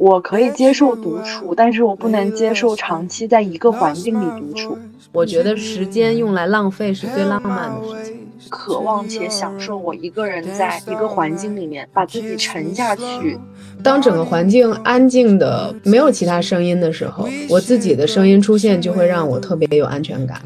[0.00, 4.78] 我可以接受独处，但是我不能接受长期在一个环境里独处。
[5.12, 8.16] 我觉得时间用来浪费是最浪漫的事情。
[8.48, 13.38] 渴望且享受我一个人在一个环境里面把自己沉下去。
[13.84, 20.40] 当整个环境安静的没有其他声音的时候，我自己的声音出现就会让我特别有安全感。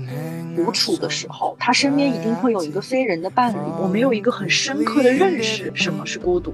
[0.56, 3.58] 独处的时候，他身边一定会有一个非人的伴侣。
[3.80, 6.52] 我没有一个很深刻的认识，什么是孤独。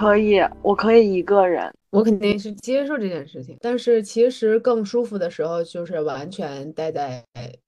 [0.00, 1.70] 可以，我可以一个人。
[1.90, 7.22] 我肯定是接受这件事情，但是其实更舒服的时候就是完全待在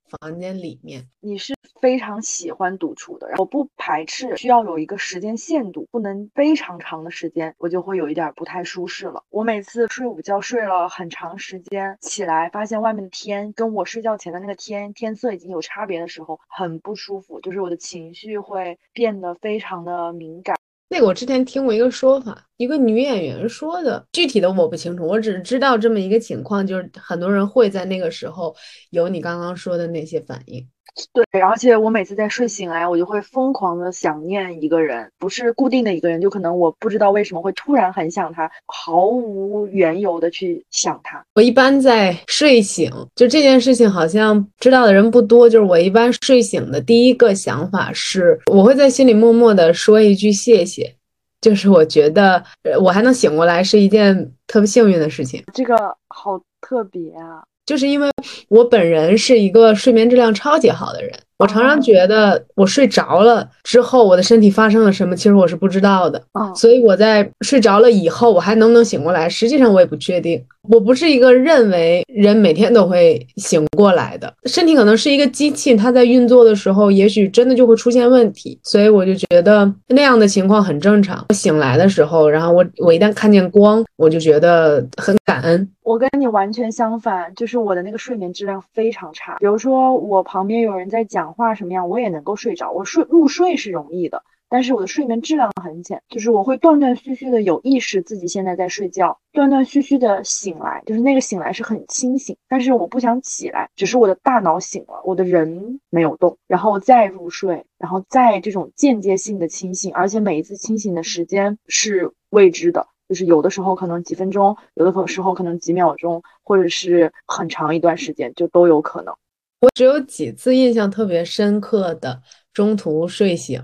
[0.09, 1.07] 房间里面。
[1.21, 9.23] 你是非常喜欢独处的，我不排斥需要有一个时间限度，不能非常长的时间，我就会有一点不太舒适了。
[9.29, 20.57] 我每次睡午觉睡了很长时间，起来发现外面的天跟我睡觉前的那个天天色已经有差别的时候，很不舒服，就是我的情绪会变得非常的敏感。
[20.93, 28.55] 那个我之前听过一个说法，一个女演员说的，具体的我不清楚，我只知道这么一个情况，就是很多人会在那个时候
[28.91, 30.69] 有你刚刚说的那些反应。
[31.15, 41.25] 对，而且我每次在睡醒来，我就会疯狂的想念一个人，不是固定的一个人，就可能我不知道为什么会突然很想他，毫无缘由的去想他。
[41.35, 50.95] 我一般在睡醒，就这件事情好像知道的人不多，就是我一般睡醒的第一个想法是，我会在心里默默的说一句谢谢，
[51.41, 52.45] 就是我觉得
[52.81, 55.43] 我还能醒过来是一件特别幸运的事情。
[55.55, 55.75] 这个
[56.09, 57.43] 好特别啊。
[57.65, 58.11] 就是因为
[58.49, 61.13] 我本人是一个睡眠质量超级好的人。
[61.39, 66.23] 我常常觉得我睡着了之后，我的身体发生了什么，其实我是不知道的。
[66.55, 70.41] 所以我在睡着了以后，我还能不能醒过来，实际上我也不确定。
[70.71, 78.57] 我不是一个认为人每天都会醒过来的，身体可能是一个机器，它在运作的时候，也许真的就会出现问题。
[78.63, 81.27] 所以我就觉得那样的情况很正常。
[81.31, 85.69] 我醒来的时候，然后我我一旦看见光，我就觉得很感恩。
[85.83, 89.39] 我跟你完全相反，就是我的那个睡眠质量非常差。
[89.41, 91.32] 比如说我旁边有人在讲。
[91.33, 119.15] 话什么样我也能够睡着，我睡入睡是容易的，但是我的睡眠质量很浅，就是我会断断续续的有意识自己现在在睡觉，断断续续的醒来，就是那个醒来是很清醒，但是我不想起来，只是我的大脑醒了，我的人没有动，然后再入睡，然后再这种间接性的清醒，而且每一次清醒的时间是未知的，就是有的时候可能几分钟，有的时候可能几秒钟，或者是很长一段时间，就都有可能。
[119.63, 122.21] 我只有几次印象特别深刻的
[122.53, 123.63] 中途睡醒，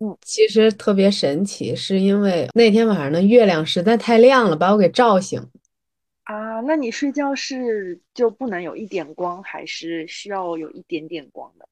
[0.00, 5.38] 嗯，其实特别神奇，是因为那天晚上的月亮实在太亮了，把我给照醒。
[6.22, 11.68] 啊，那你睡觉是就不能有一点光，还是需要有一点点光的？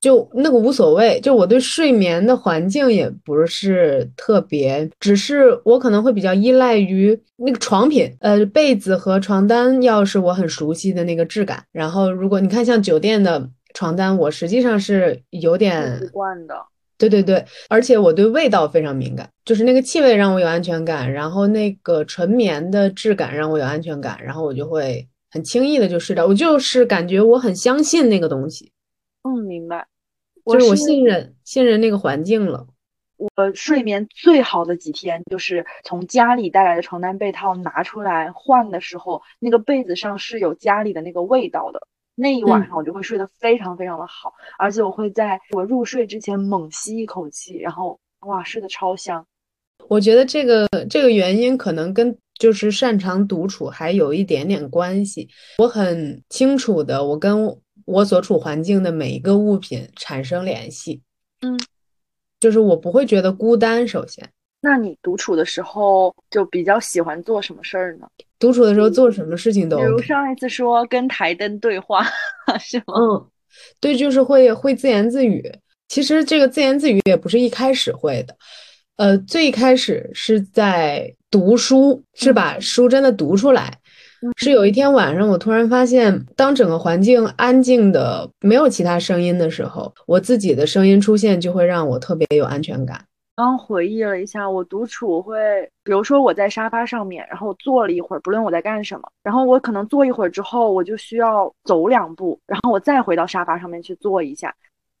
[0.00, 11.64] 就那个无所谓，就我对睡眠的环境也不是特别，只是我可能会比较依赖于那个床品，呃，被子和床单要是我很熟悉的那个质感。
[11.72, 16.54] 然后如果你看像酒店的床单，我实际上是有点习惯的。
[16.98, 26.26] 对对对，而且我对味道非常敏感，就是那个气味让我有安全感，然后那个纯棉的质感让我有安全感，然后我就会很轻易的就睡着。
[26.26, 28.70] 我就是感觉我很相信那个东西。
[29.26, 29.86] 嗯，明白。
[30.44, 32.68] 就是我信任信任那个环境了。
[33.16, 41.80] 我睡眠最好的几天，就是从家里带来的床单被套拿出来换的时候，那个被子上是有家里的那个味道的。
[42.14, 49.26] 那一晚上我就会睡得非常非常的好，而且我会在我入睡之前猛吸一口气，然后哇，睡得超香。
[49.88, 55.28] 我觉得这个这个原因可能跟就是擅长独处还有一点点关系。
[55.58, 57.58] 我很清楚的，我跟。
[57.86, 61.00] 我所处环境的每一个物品产生联系，
[61.40, 61.58] 嗯，
[62.38, 63.86] 就是我不会觉得孤单。
[63.88, 64.28] 首先，
[64.60, 68.06] 那你独处的时候就比较喜欢做什么事儿呢？
[68.38, 72.04] 独处的时候做什么事情都，比如上一次说跟台灯对话，
[72.60, 72.84] 是吗？
[72.98, 73.26] 嗯，
[73.80, 75.50] 对，就是会会自言自语。
[75.88, 78.36] 其实这个自言自语也不是一开始会的，
[78.96, 83.78] 呃，最开始是在读书，是把书真的读出来。
[84.36, 93.00] 是有一天晚上，我突然发现，当整个环境安静的没有其他声音的时候，我自己的声音出现就会让我特别有安全感。
[93.36, 95.36] 刚回忆了一下，我独处会，
[95.84, 104.54] 比如说我在沙发上面，然后坐了一会儿，不论我在干什么，然后我可能坐一会儿之后，我就需要走两步，然后我再回到沙发上面去坐一下。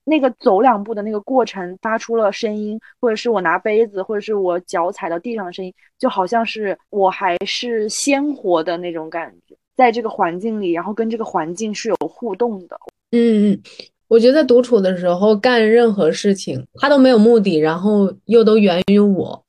[0.08, 12.78] 那个走两步的那个过程发出了声音，或者是我拿杯子，或者是我脚踩到地上的声音，就好像是我还是鲜活的那种感觉，在这个环境里，然后跟这个环境是有互动的。
[13.10, 13.62] 嗯嗯，
[14.06, 19.44] 我觉得独处的时候干任何事情，它都没有目的，然后又都源于我，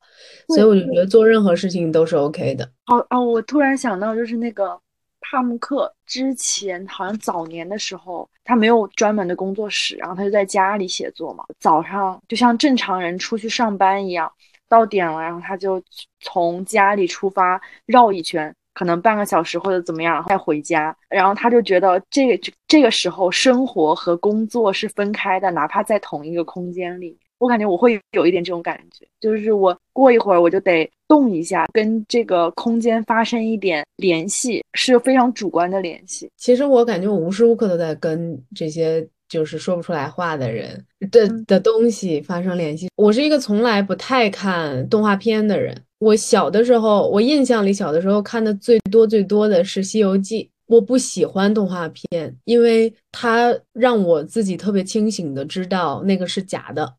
[0.48, 2.68] 所以我就觉得做任何事情都是 OK 的。
[2.84, 4.76] 好哦，我突然想到，就是那个
[5.30, 11.44] 帕慕克之前好像早年的时候，他没有专门的工作室，然后他就在家里写作嘛。
[11.60, 14.30] 早上就像正常人出去上班一样，
[14.68, 15.82] 到点了，然后他就
[16.20, 18.54] 从家里出发绕一圈。
[18.74, 36.28] 可能半个小时或者怎么样，再回家，然后他就觉得这个这个时候生活和工作是分开的，哪怕在同一个空间里，我感觉我会有一点这种感觉，就是我过一会儿我就得动一下，跟这个空间发生一点联系，是非常主观的联系。
[36.36, 42.88] 其实我感觉我无时无刻都在跟这些就是说不出来话的人的的东西发生联系。
[42.96, 45.74] 我是一个从来不太看动画片的人。
[46.00, 50.44] 我小的时候，我印象里小的时候看的最多最多的是《西游记》。
[50.66, 56.94] 我不喜欢动画片，因为它让我自己特别清醒的知道那个是假的。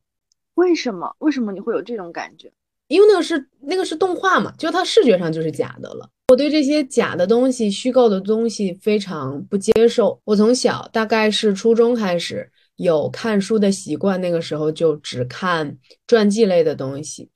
[0.59, 1.15] 为什么？
[1.19, 2.51] 为什么你会有这种感觉？
[2.89, 6.09] 因为那个是那个是动画嘛，就它视觉上就是假的了。
[6.27, 10.19] 我对这些假的东西、虚构的东西非常不接受。
[10.25, 15.77] 我从小大概是初中开始有看书的习惯，那个时候就只看
[16.07, 17.29] 传记类的东西。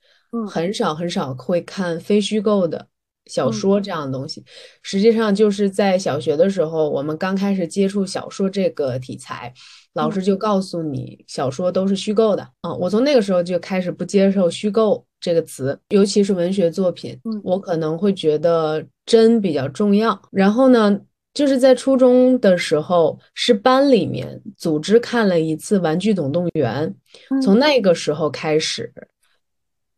[0.50, 2.88] 很少很少会看非虚构的
[3.28, 4.44] 小说这样的东西。
[4.82, 9.54] 实际上就是在小学的时候，我们刚开始接触小说这个题材，
[9.94, 12.48] 老师就告诉你小说都是虚构的。
[12.62, 20.22] 嗯，我从那个时候就开始不接受虚构这个词，尤其是文学作品，我可能会觉得真比较重要。
[20.32, 21.00] 然后呢，
[21.34, 26.94] 就是在初中的时候，是班里面组织看了一次《玩具总动员》，
[27.42, 28.92] 从那个时候开始。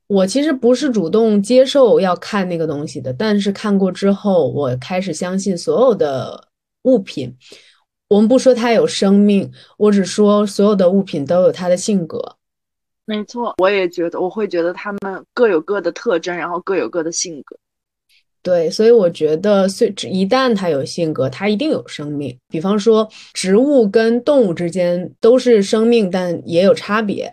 [0.07, 6.49] 我其实不是主动接受要看那个东西的，但是看过之后，我开始相信所有的
[6.83, 7.35] 物品。
[8.07, 12.37] 我们不说它有生命，我只说所有的物品都有它的性格。
[13.05, 17.57] 没错，我也觉得，我会觉得它们各有各的特征，然后各有各的性格。
[18.43, 22.37] 对，所以我觉得，虽一旦它有性格，它一定有生命。
[22.47, 27.31] 比方说，植物跟动物之间都是生命，但也有差别。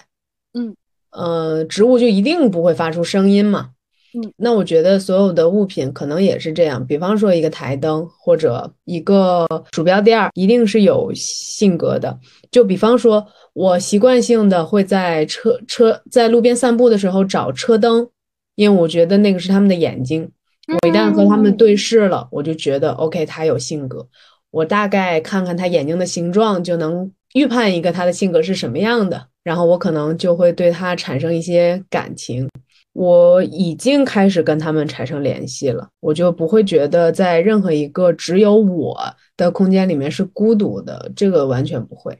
[1.12, 1.58] 嗯。
[1.58, 3.70] 呃，植物就一定不会发出声音嘛？
[4.14, 6.86] 嗯，那我觉得所有的物品可能也是这样。
[6.86, 12.18] 比方说一个台灯或者一个鼠标垫儿，一定是有性格的。
[12.50, 18.06] 就比方说，我习惯性的会在车车在路边散步的时候找车灯，
[18.54, 20.30] 因为我觉得那个是他们的眼睛。
[20.82, 24.06] 我一旦和他们对视了，我就觉得 OK，他有性格。
[24.50, 29.28] 我大概看看他眼睛的形状，就能预判一个他的性格是什么样的。
[29.44, 32.48] 然后我可能就会对他产生一些感情，
[32.92, 38.96] 我已经开始跟他们产生联系了，我就不会觉得在任何一个只有我
[39.36, 42.16] 的空间里面是孤独的，这个完全不会。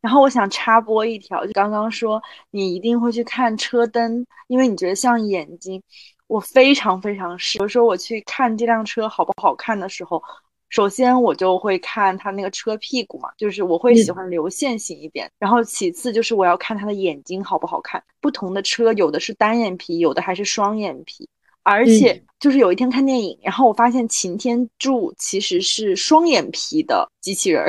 [0.00, 5.82] 然后我想插播一条，就刚刚说你一定会去看车灯，因为你觉得像眼睛，
[6.26, 10.22] 我非常非常是，比如说我去看这辆车好不好看的时候。
[10.68, 15.30] 首先，我就会看它那个车屁股嘛，就是我会喜欢流线型一点。
[15.38, 18.02] 然后其次就是我要看它的眼睛好不好看。
[18.20, 21.28] 不同的车有的是单眼皮，有的还是双眼皮。
[21.64, 27.68] 而且就是有一天看电影，然后我发现擎天柱其实是双眼皮的机器人儿。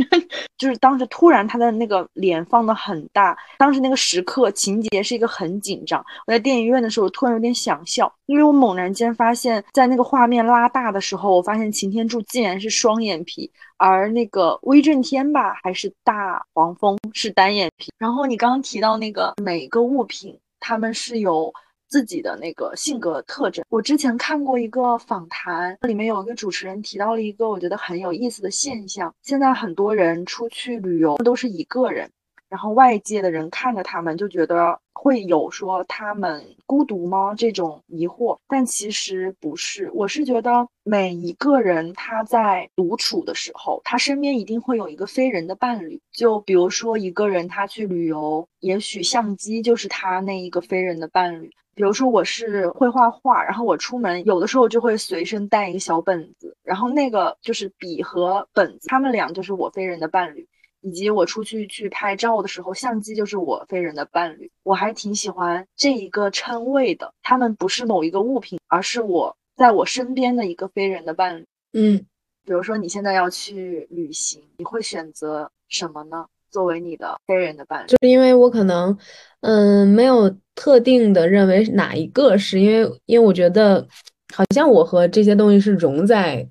[0.56, 6.02] 就是当时突然他的那个脸放的很大，当时那个时刻情节是一个很紧张。
[6.26, 17.92] 我在电影院的时候突然有点想笑，因为我猛然间发现，在那个画面拉大的时候，我发现擎天柱竟然是双眼皮，而那个威震天吧还是大黄蜂是单眼皮。
[17.98, 21.52] 然后你刚刚提到那个每个物品，他们是有。
[21.90, 23.64] 自己的那个性格特征。
[23.68, 29.12] 我之前看过一个访谈，里面有一个主持人提到了一个我觉得很有意思的现象。
[29.22, 32.08] 现在很多人出去旅游都是一个人。
[32.48, 39.88] 然后外界的人看着他们就觉得会有说他们孤独吗这种疑惑，但其实不是。
[39.94, 46.00] 我是觉得每一个人他在独处的时候，他身边一定会有一个非人的伴侣。
[46.10, 51.52] 就比如说一个人他去旅游，也许相机就是他那一个非人的伴侣。
[51.80, 60.46] 比如说我是会画画，然后我出门有的时候就会随身带一个小本子，然后那个就是笔和本子，他们俩就是我非人的伴侣。
[60.82, 64.50] 以及我出去去拍照的时候，相机就是我非人的伴侣。
[64.62, 71.46] 我还挺喜欢这一个称谓的，他们不是某一个物品，而是我在我身边的一个非人的伴侣。
[71.72, 71.96] 嗯，
[72.44, 76.26] 比如说你现在要去旅行，你会选择什么呢？
[76.50, 77.88] 作为你的非人的伴侣？
[77.88, 78.96] 就是因为我可能，
[79.40, 83.86] 嗯，没有特定的认为哪一个是因为，因为我觉得
[84.34, 86.46] 好像我和这些东西是融在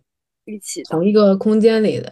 [0.45, 2.11] 一起同一个空间里的。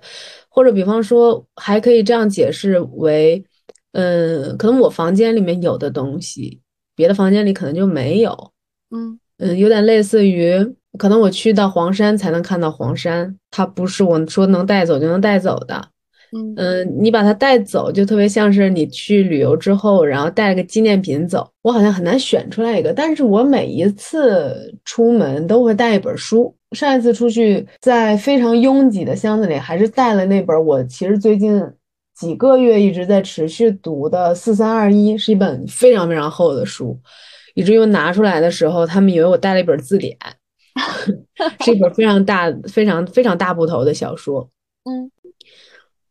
[0.50, 3.44] 或者比方说还可以这样解释为，
[3.92, 6.62] 嗯，可能我房间里面有的东西，
[6.96, 8.52] 别的房间里可能就没有，
[8.90, 10.58] 嗯嗯，有点类似于，
[10.98, 15.90] 可能我去到黄山才能看到黄山，它不是我说能带走就能带走的。
[16.34, 21.50] 嗯你把它带走，就特别像是你去旅游之后，然后带了个纪念品走。
[21.62, 26.54] 我好像很难选出来一个，但是我每一次出门都会带一本书。
[26.74, 31.64] 上一次出去，在非常拥挤的箱子里，还是带了那本我其实最近
[32.14, 37.00] 几个月一直在持续读的《四三二一》，是一本非常非常厚的书，
[37.56, 40.18] 以至于拿出来的时候，他们以为我带了一本字典，
[41.64, 44.50] 是一本非常大、非常非常大部头的小说。
[44.84, 45.10] 嗯。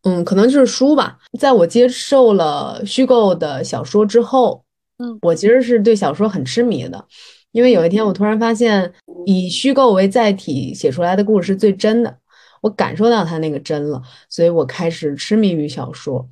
[0.07, 1.19] 嗯，可能就是书吧。
[1.37, 4.63] 在我接受了虚构的小说之后，
[4.99, 7.05] 嗯，我其实是对小说很痴迷的，
[7.51, 8.93] 因为有一天我突然发现，
[9.25, 12.17] 以虚构为载体写出来的故事是最真的，
[12.63, 16.25] 我感受到它那个真了，所以我开始痴迷于小说。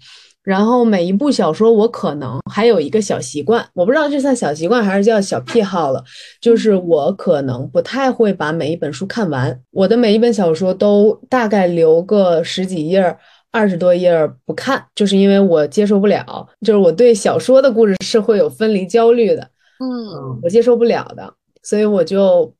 [0.44, 6.04] 然后每一部小说，我可能还有一个小习惯，我不知道这算小习惯还是叫小癖好了，
[6.40, 13.16] 就是我可能不太会把每一本书看完，我的每一本小说都大概留个十几页。
[13.54, 14.10] 二十多页
[14.44, 21.32] 不看，就是因为我接受不了，就是我对小说的故事是会有分离焦虑的，嗯，我接受不了的，
[21.62, 22.52] 所以我就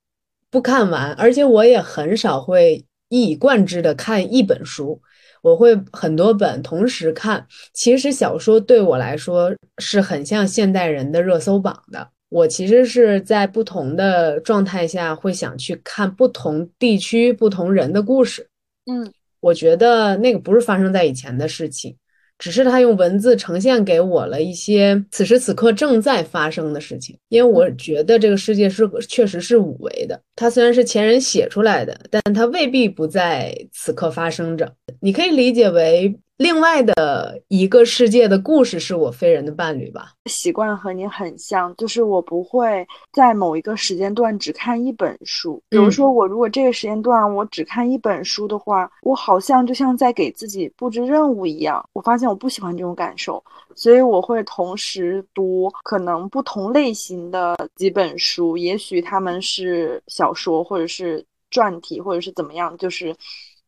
[0.50, 5.02] 不看完，而且我也很少会一以贯之的看一本书，
[5.42, 7.44] 我会很多本同时看。
[7.72, 18.46] 其实小说对我来说是很像现代人的热搜榜的，我其实是在不同的状态下会想去看不同地区不同人的故事，
[18.86, 19.12] 嗯。
[19.44, 21.94] 我觉得那个不是发生在以前的事情，
[22.38, 27.14] 只是他用文字呈现给我了一些此时此刻正在发生的事情。
[27.28, 34.74] 因为我觉得这个世界是确实是五维的，它虽然是前人写出来的，但它未必不在此刻发生着。
[35.00, 36.18] 你可以理解为。
[36.36, 40.14] 另外的一个世界的故事是我非人的伴侣吧？
[40.26, 45.62] 习惯和你很像，就是我不会在某一个时间段只看一本书。
[45.68, 51.88] 比如说，我如果这个时间段我只看一本书的话，我好像就像在给自己布置任务一样。
[51.92, 53.42] 我发现我不喜欢这种感受，
[53.76, 63.14] 所以我会同时读可能不同类型的几本书，也许他们是小说，或者是传体，或者是怎么样，就是。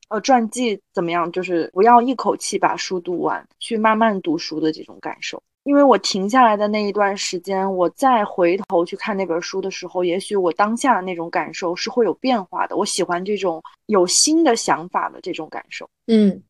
[0.09, 1.31] 呃，传记怎么样？
[1.33, 5.43] 就是不要一口气把书读完，去慢慢读书的这种感受。
[5.65, 12.77] 因为我停下来的那一段时间，我再回头去看那本书的时候，也许我当下的那种感受是会有变化的。
[12.77, 15.91] 我喜欢这种有新的想法的这种感受。
[16.07, 16.41] 嗯，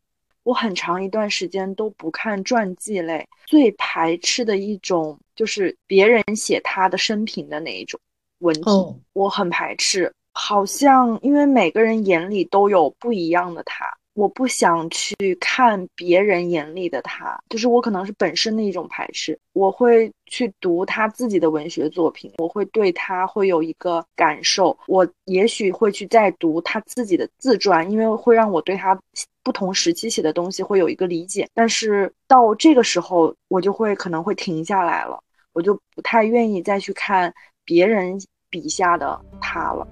[0.43, 7.99] 我很长一段时间都不看传记类，最排斥的一种就是别人写他的生平的那一种
[8.41, 8.71] 文体，
[9.15, 10.13] 我很排斥。
[10.39, 19.37] 好像因为每个人眼里都有不一样的他，我不想去看别人眼里的他，就是我可能是本身的一种排斥。
[19.55, 24.79] 我会去读他自己的文学作品，我会对他会有一个感受。
[24.89, 28.97] 我也许会去再读他自己的自传，因为会让我对他
[29.43, 31.49] 不同时期写的东西会有一个理解。
[31.55, 35.19] 但是到这个时候，我就会可能会停下来了，
[35.55, 37.33] 我就不太愿意再去看
[37.65, 39.89] 别人笔下的他了。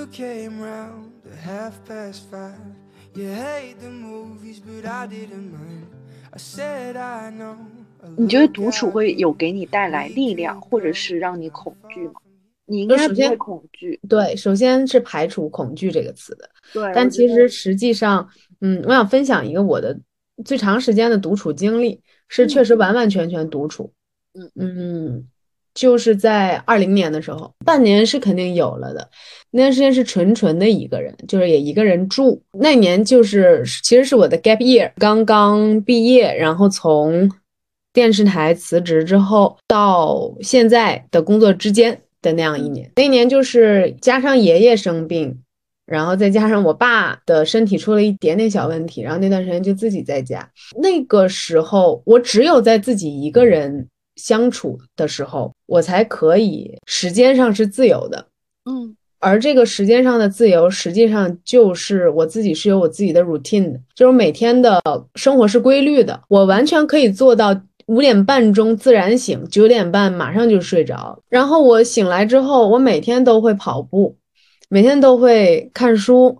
[0.00, 1.10] You came round
[1.44, 2.54] half past five.
[3.14, 5.88] You hate the movies, but I didn't mind.
[6.30, 7.56] I said I know.
[8.16, 12.14] 你觉得独处会有给你带来力量，或者是让你恐惧吗？
[12.64, 14.00] 你应该不会恐惧。
[14.08, 16.48] 对，首先是排除恐惧这个词的。
[16.72, 18.26] 对，但其实实际上，
[18.62, 19.94] 嗯，我想分享一个我的
[20.46, 23.92] 最长时间的独处经历，是确实完完全全独处。
[24.32, 25.28] 嗯嗯。
[25.74, 29.08] 就是在二零年的时候，半年是肯定有了的。
[29.52, 32.42] 那段时间是纯纯的一个人，就是也一个人住。
[32.52, 37.30] 那年就是其实是我的 gap year，刚刚毕业，然后从
[37.92, 42.90] 电视台辞职之后到现在的工作之间的那样一年。
[42.96, 45.36] 那年就是加上爷爷生病，
[45.86, 50.48] 然后再加上我爸的身体出了一点点小问题，然后那段时间就自己在家。
[50.80, 53.88] 那个时候我只有在自己一个人。
[54.20, 58.26] 相处的时候，我才可以时间上是自由的，
[58.70, 64.80] 嗯，而这个时间上的自由，实际上就是我自己是有我自己的 routine 的，就是每天的
[65.14, 74.16] 生活是规律的，我完全可以做到五点半钟自然醒，九点半马上就睡着，然后我醒来之后，我每天都会跑步，
[74.68, 76.38] 每天都会看书。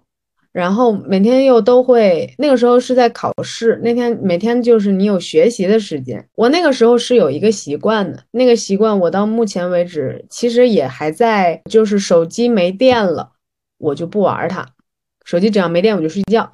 [0.53, 6.29] 然后每天又都会，那个时候是在考试那天，每天就是你有学习的时间。
[6.35, 13.33] 我那个时候是有一个习惯的，那个习惯我到目前为止其实也还在，就是手机没电了，
[13.79, 14.67] 我就不玩它。
[15.25, 16.53] 手机只要没电我就睡觉，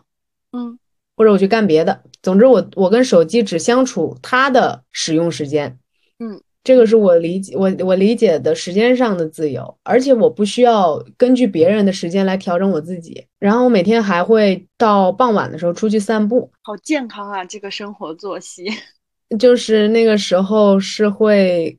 [0.53, 0.79] 嗯，
[1.17, 2.03] 或者我去干别的。
[2.23, 5.79] 总之，我我跟手机只相处它的使用时间，
[6.19, 6.41] 嗯。
[6.66, 13.25] 这个是我理解我我理解的时间上的自由，而且我不需要根据别人的时间来调整我自己。
[13.38, 17.44] 然后我每天还会到傍晚的时候出去散步，好健康啊！
[17.44, 18.64] 这个生活作息，
[19.38, 21.78] 就是那个时候是会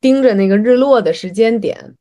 [0.00, 1.96] 盯着那个日落的时间点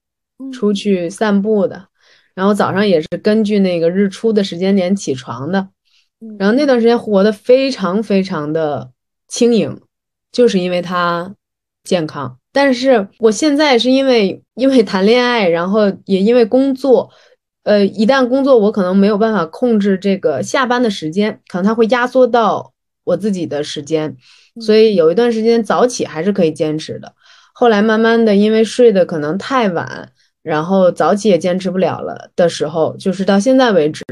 [0.54, 1.88] 出去散步的，
[2.36, 5.70] 然后早上也是根据那个日出的时间点起床的，
[6.38, 8.92] 然后那段时间活得非常非常的
[9.28, 9.82] 轻盈，
[10.32, 11.34] 就是因为它。
[11.88, 17.10] 健康，但是我现在是因为因为谈恋爱，然后也因为工作，
[17.64, 24.16] 呃，一旦工作我可能没有办法控制这个下班的时间，可能它会压缩到我自己的时间，
[24.62, 27.14] 所以有一段时间早起还是可以坚持的。
[27.54, 30.12] 后来慢慢的，因为睡得可能太晚，
[30.44, 34.04] 然后早起也坚持不了了的时候，就是到现在为止，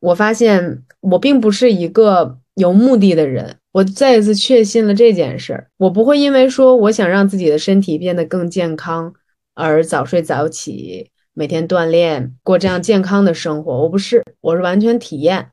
[0.00, 3.56] 我发现我并不是一个有目的的人。
[3.78, 9.14] 我再一次确信了这件事儿，我不会因为说我想让自己的身体变得更健康
[9.54, 13.82] 而早睡早起，每天锻炼，过这样健康的生活。
[13.82, 15.50] 我不是，我是完全体验。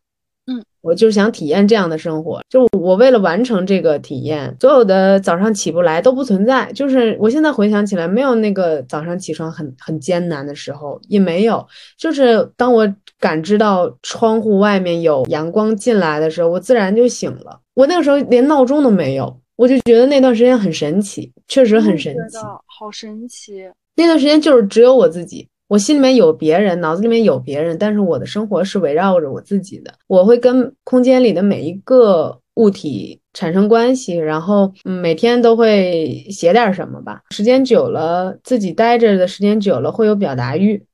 [0.86, 2.40] 嗯，我就是想体验这样的生活。
[2.50, 6.72] 就我为了完成这个体验，所有的早上起不来都不存在。
[6.74, 11.66] 就是我现在回想起来，没有那个早上起床很很艰难的时候，也没有。
[11.98, 12.88] 就是当我
[13.20, 17.60] 感知到窗户外面有阳光进来的时候，我自然就醒了。
[17.74, 23.64] 我那个时候连闹钟都没有，我就觉得那段时间很神奇，确实很神奇，好神奇。
[23.96, 29.94] 那段时间就是只有我自己，我心里面有别人，脑子里面有别人，但是我的生活是围绕着我自己的。
[30.08, 37.22] 我会跟空间里的每一个物体产生关系，然后每天都会写点什么吧。
[37.32, 40.86] 时间久了，自己待着的时间久了，会有表达欲。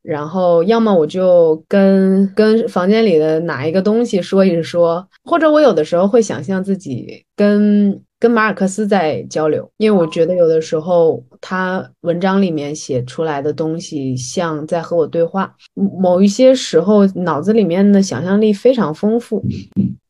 [0.00, 15.54] 然后，要么我就跟跟房间里的哪一个东西说一说，或者我有的时候会想象自己跟跟马尔克斯在交流，因为我觉得有的时候他文章里面写出来的东西像在和我对话。
[15.74, 19.44] 某一些时候，脑子里面的想象力非常丰富。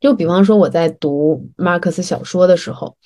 [0.00, 2.96] 就比方说我在读马尔克斯小说的时候，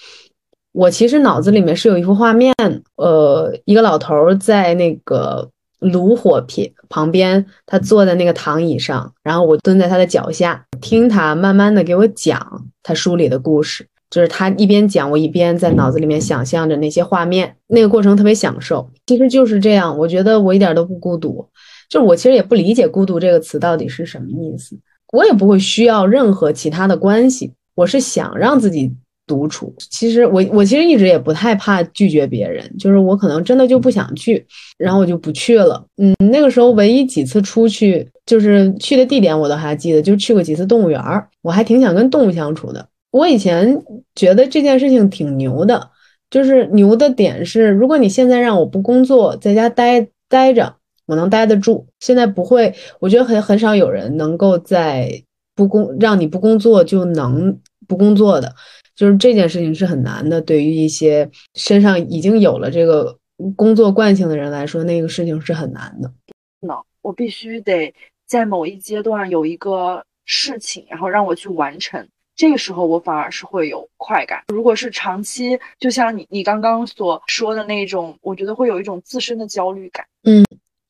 [0.73, 2.55] 我其实脑子里面是有一幅画面，
[2.97, 5.51] 呃，一个老头在那个。
[5.83, 13.85] 炉火片旁边，他坐在那个躺椅上，然后我蹲在他的脚下，听他慢慢的给我讲他书里的故事。
[14.12, 18.88] 就是他一边讲，我一边在脑子里面想象着那些画面，那个过程特别享受。
[19.07, 21.44] 其实就是这样，我觉得我一点都不孤独。
[21.88, 24.79] 就是我其实也不理解“孤独”这个词到底是什么意思，
[25.12, 27.53] 我也不会需要任何其他的关系。
[27.75, 28.94] 我是想让自己。
[29.25, 34.44] 独处，其实我我其实一直也不太怕拒绝别人，就是我可能真的就不想去，
[34.77, 35.83] 然后我就不去了。
[35.96, 42.85] 嗯，那个时候唯一几次出去，就是去的地点我都还记得，就去过几次动物园儿，我还挺想跟动物相处的。
[43.12, 43.85] 我以前
[44.16, 45.90] 觉得这件事情挺牛的，
[46.29, 50.75] 就是牛的点是，如果你现在让我不工作，在家待待着，
[51.07, 51.87] 我能待得住。
[52.01, 55.22] 现在不会，我觉得很很少有人能够在
[55.55, 58.53] 不工让你不工作就能不工作的。
[58.94, 63.18] 就是这件事情是很难的，对于一些身上已经有了这个
[63.57, 66.12] 工作惯性的人来说，那个事情是很难的。
[66.61, 67.92] 那我必须得
[68.27, 72.07] 在某一阶段有一个事情，然后让我去完成，
[72.43, 74.43] 这个时候我反而是会有快感。
[74.49, 80.05] 如果是长期，就像你你刚刚所说的那种，我觉得会有一种自身的焦虑感。
[80.25, 80.45] 嗯，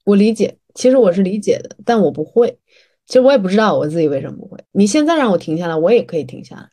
[0.07, 2.57] 我理解，其实我是理解的，但我不会。
[3.05, 4.59] 其实我也不知道我自己为什么不会。
[4.73, 6.71] 你现在让我停下来，我也可以停下来。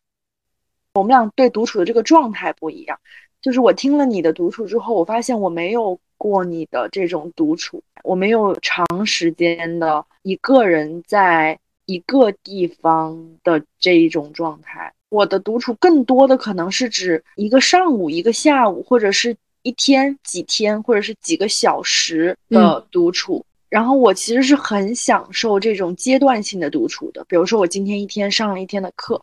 [0.94, 2.98] 我们俩对独处的这个状态不一样，
[3.42, 14.94] 就是我听了你的独处之后，我发现我没有过你的这种独处，我没有长时间的一个人在一个地方的这一种状态。
[15.10, 23.44] 我的独处更多的可能是指一个上午、一个下午，或者是一天、几天，或者是几个小时的独处。
[23.70, 29.20] 然后我其实是很享受这种阶段性的独处的，比如说我今天一天上了一天的课。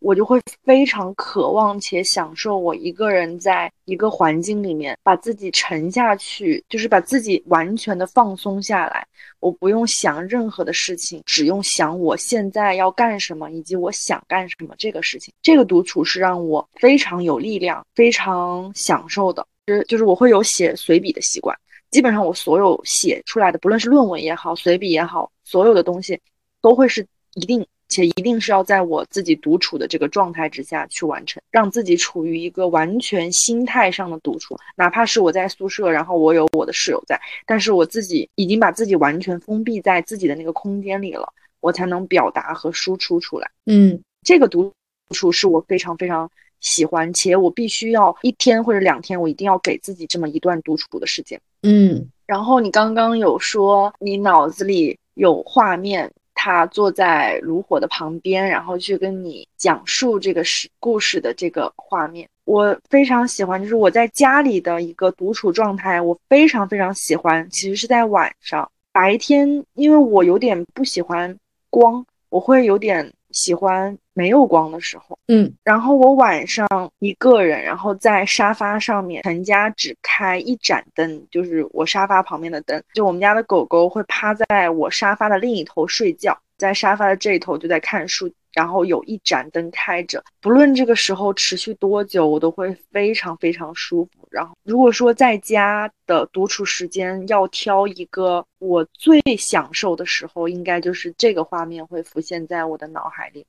[0.00, 9.06] 我就会非常渴望且享受我一个人在一个环境里面把自己沉下去，就是把自己完全的放松下来。
[9.40, 15.32] 我不用想任何的事情，只用想我现在要干什么以及我想干什么这个事情。
[15.42, 19.46] 这个独处是让我非常有力量、非常享受的。
[19.66, 21.56] 就是就是我会有写随笔的习惯，
[21.90, 26.18] 基本上我所有写出来的，不论是论文也好、随笔也好，所有的东西
[26.60, 27.64] 都会是一定。
[27.90, 43.50] 且一定是要在我自己独处的这个状态之下去完成，让自己处于一个完全心态上的独处，哪怕是我在宿舍，然后我有我的室友在，但是我自己已经把自己完全封闭在自己的那个空间里了，我才能表达和输出出来。
[43.66, 44.72] 嗯，这个独
[45.14, 51.40] 处是我非常非常喜欢，且我必须要一天或者两天，我一定要给自己这么一段独处的时间。
[51.62, 56.10] 嗯，然后你刚刚有说你脑子里有画面，
[56.42, 62.26] 他坐在炉火的旁边，然后去跟你讲述这个事故事的这个画面。
[62.46, 67.46] 我非常喜欢，就是我在家里的一个独处状态，我非常非常喜欢。
[67.50, 71.36] 其实是在晚上，白天，因为我有点不喜欢
[71.68, 75.18] 光，我会有点喜欢没有光的时候。
[75.28, 76.66] 嗯，然后我晚上
[76.98, 82.82] 一个人，然后在沙发上面，全家只开一盏灯，就是我沙发旁边的灯。
[82.94, 88.30] 就我们家的狗狗会趴在我沙发的另一头睡觉，在沙发的这一头就在看书。
[88.52, 94.26] 然后有一盏灯开着，不论这个时候持续多久，我都会非常非常舒服。
[94.30, 103.44] 然后，如果说在家的独处时间要挑一个我最享受的时候，应该就是这个画面会浮现在我的脑海里。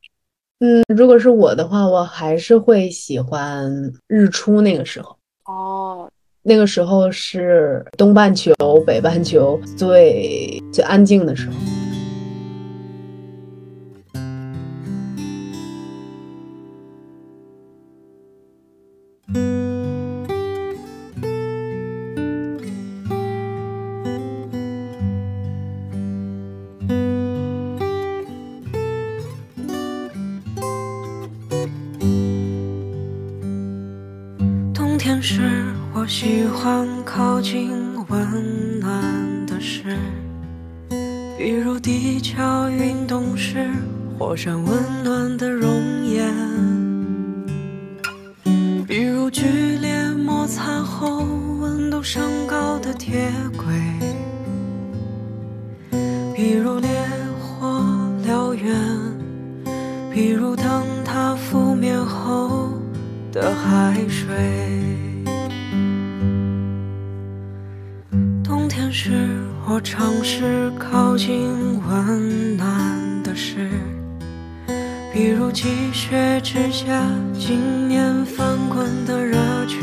[0.59, 3.71] 嗯，如果是我的话，我还是会喜欢
[4.07, 5.17] 日出那个时候。
[5.45, 6.07] 哦，
[6.43, 8.53] 那个时候是东半球、
[8.85, 11.55] 北半球最最安静的时候。
[41.43, 43.67] 比如地壳运动时
[44.15, 46.31] 火山温暖的熔岩，
[48.85, 49.41] 比如剧
[49.81, 51.25] 烈摩擦后
[51.59, 53.65] 温度升高的铁轨，
[56.35, 56.87] 比如烈
[57.39, 57.83] 火
[58.23, 58.77] 燎原，
[60.13, 62.71] 比如灯塔覆灭后
[63.31, 64.29] 的海水。
[68.43, 73.69] 冬天是我尝试靠近温暖的事，
[75.13, 77.01] 比如积雪之下
[77.33, 79.79] 经年翻滚的热泉，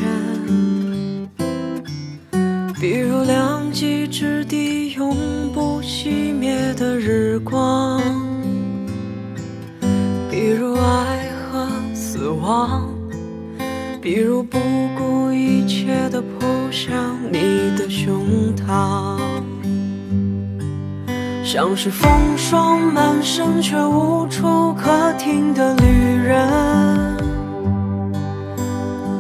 [2.79, 5.17] 比如两极之地永
[5.55, 8.03] 不熄灭的日光，
[10.31, 12.87] 比如爱和死亡，
[14.03, 14.59] 比如不
[14.99, 17.39] 顾一切的扑向你
[17.79, 19.19] 的胸膛。
[21.51, 26.47] 像是风霜满身却无处可停的旅人，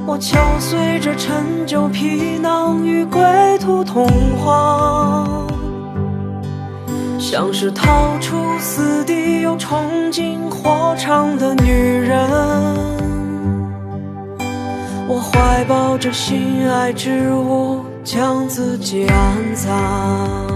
[0.06, 3.22] 我敲碎这陈旧皮囊与归
[3.58, 4.06] 途同
[4.44, 5.48] 往。
[7.18, 12.28] 像是逃出死地又冲进火场的女人，
[15.08, 20.47] 我怀抱着心爱之物，将自己安葬。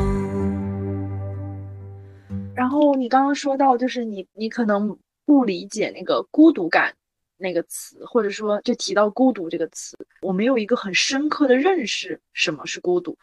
[2.92, 6.94] 后你刚刚说到，就是你你可能不理解那个孤独感
[7.38, 13.16] 那个词，或者说就提到孤独这个词，我没有一个很深刻的认识，什么是孤独？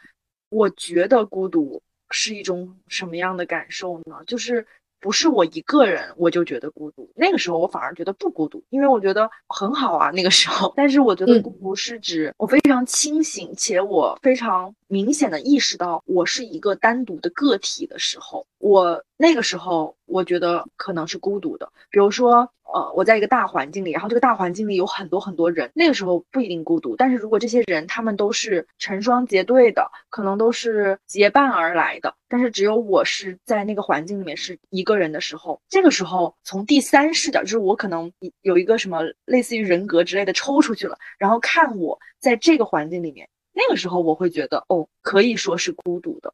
[0.49, 4.23] 我觉得孤独是一种什么样的感受呢？
[4.25, 4.65] 就是。
[5.01, 7.09] 不是我一个人，我就觉得孤独。
[7.15, 10.11] 那个时候我反而觉得不孤独，因为我觉得很好啊。
[10.11, 21.71] 那个时候，但是我觉得孤独是指我非常清醒，且我非常明显的意识到我是一个单独的个体的时候，我那个时候我觉得可能是孤独的。
[21.89, 22.51] 比如说。
[22.71, 26.95] 呃，我在一个大环境里，然后这个大环境里有很多很多人，那个时候不一定孤独。
[26.95, 38.11] 但是如果这些人他们都是成双结对的，可能都是结伴而来的，但是只有我是在那个环境里面是一个人的时候，这个时候从第三视角，就是我可能
[38.43, 46.33] 有一个什么类似于人格之类的抽出去了，然后看我在这个环境里面，那个时候我会觉得，哦，可以说是孤独的，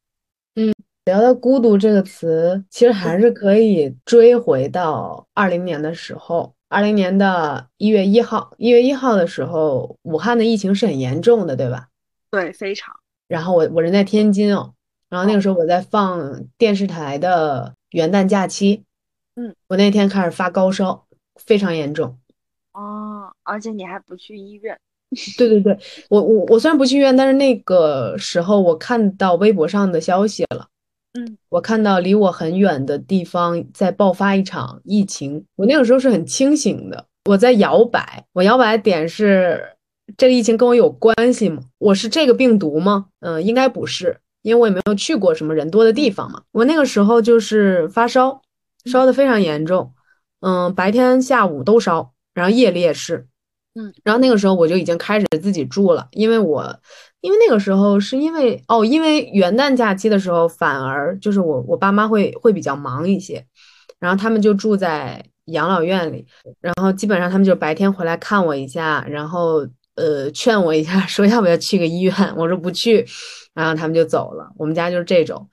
[0.56, 0.74] 嗯。
[1.06, 6.56] 聊到孤独这个词，其实还是可以追回到二零年的时候。
[6.68, 11.90] 二零年的一月一号，一月一号的时候，武汉的疫情是很严重的，对吧？
[12.32, 13.00] 对，非常。
[13.28, 14.74] 然后我我人在天津哦，
[15.08, 18.84] 然后那个时候我在放电视台的元旦假期，
[19.36, 22.18] 嗯，我那天开始发高烧，非常严重。
[22.74, 24.80] 哦，而且你还不去医院。
[25.38, 25.78] 对对对，
[26.10, 30.68] 我我我虽然不去医院，但是那个时候我看到微博上的消息了。
[31.18, 39.64] 嗯，我看到离我很远的地方在爆发一场疫情，我那个时候是很清醒的，我在摇摆，我摇摆的点是
[40.18, 41.62] 这个疫情跟我有关系吗？
[41.78, 43.06] 我是这个病毒吗？
[43.22, 46.42] 嗯，应该不是，因为我也没有去过什么人多的地方嘛。
[46.52, 48.42] 我那个时候就是发烧，
[48.84, 49.94] 烧的非常严重，
[50.42, 53.26] 嗯，白天下午都烧，然后夜里也是，
[53.78, 56.64] 嗯，然后那个时候我就已经开始自己住了，因为我
[57.20, 63.46] 因为那个时候是因为哦，因为元旦假期的时候反而就是我我爸妈会会比较忙一些，
[64.00, 66.26] 然后他们就住在养老院里，
[66.62, 73.06] 然后基本上他们就白天回来看我一下，然后呃劝我一下， 说要不要去个医院，我说不去，
[73.54, 74.50] 然后他们就走了。
[74.58, 75.50] 我们家就是这种，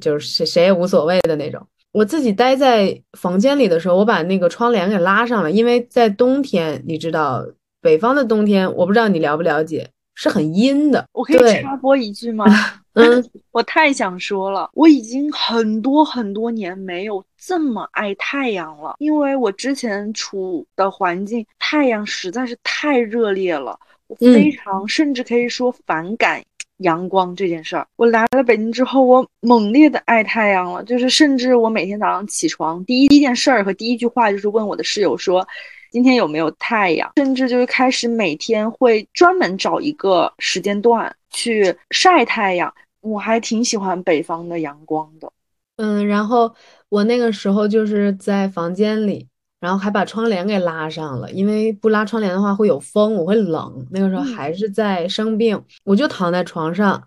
[0.00, 1.66] 就是谁谁也无所谓的那种。
[1.90, 7.44] 我自己待在房间里的时候，我把那个窗帘给拉上了，因为在冬天，你知道
[7.84, 11.06] 北方的冬天，我不知道你了不了解，是很阴的。
[11.12, 12.46] 我可以插播一句吗？
[12.94, 26.42] 嗯，我太想说了，我已经很多很多年没有这么爱太阳了，因为我之前处的环境太阳实在是太热烈了，我非常甚至可以说反感。
[26.78, 30.82] 阳光这件事儿，我来了北京之后，我猛烈的爱太阳了。
[30.82, 35.46] 就是甚至我每天早上起床，第一件事儿和第一句话就是问我的室友说，
[35.94, 37.08] 今天有没有太阳。
[37.14, 42.74] 甚至就是开始每天会专门找一个时间段去晒太阳。
[43.00, 45.30] 我还挺喜欢北方的阳光的。
[45.76, 46.52] 嗯，然后
[46.88, 49.28] 我那个时候就是在房间里。
[49.60, 53.86] 然后还把窗帘给拉上了，因为不拉窗帘的话会有风，我会冷。
[53.90, 57.02] 那个时候还是在生病，我就躺在床上。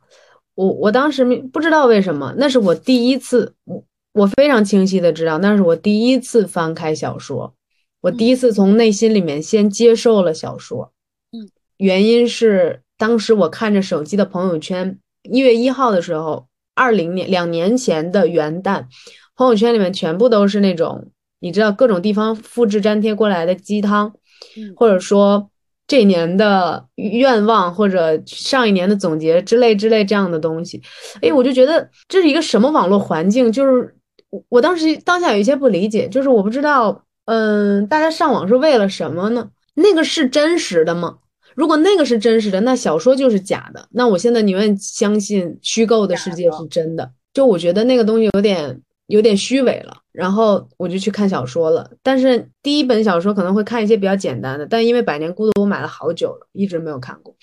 [0.56, 1.24] 我我当时
[1.54, 7.54] 不知道为什么，那是我第一次，我我非常清晰的知道，那是我第一次翻开小说，
[8.02, 10.92] 我第一次从内心里面先接受了小说。
[11.32, 18.86] 嗯，原因是当时我看着手机的朋友圈，一月一号的时候，二零年两年前的元旦，
[19.36, 21.12] 朋友圈里面全部都是那种。
[21.40, 24.12] 你知道各种地方复制粘贴过来的鸡汤，
[24.76, 25.52] 或者说
[25.86, 30.82] 这年的愿望，或者上一年的总结之类之类这样的东西，
[31.22, 33.52] 哎，我就觉得这是一个什么网络环境？
[33.52, 33.96] 就是
[34.50, 39.52] 我当时当下有一些不理解，就是我不知道，嗯，大家上网是为了什么呢？
[39.76, 41.20] 那个是真实的吗？
[41.56, 43.88] 如果那个是真实的，那小说就是假的。
[43.92, 47.12] 那我现在宁愿相信虚构的世界是真的。
[47.34, 48.82] 就我觉得那个东西有点。
[49.08, 51.90] 有点虚伪了，然后我就去看小说了。
[52.04, 57.34] 但是第一本小说可能会看一些比较简单的，但因为《百年孤独》我买了好久了，一直没有看过。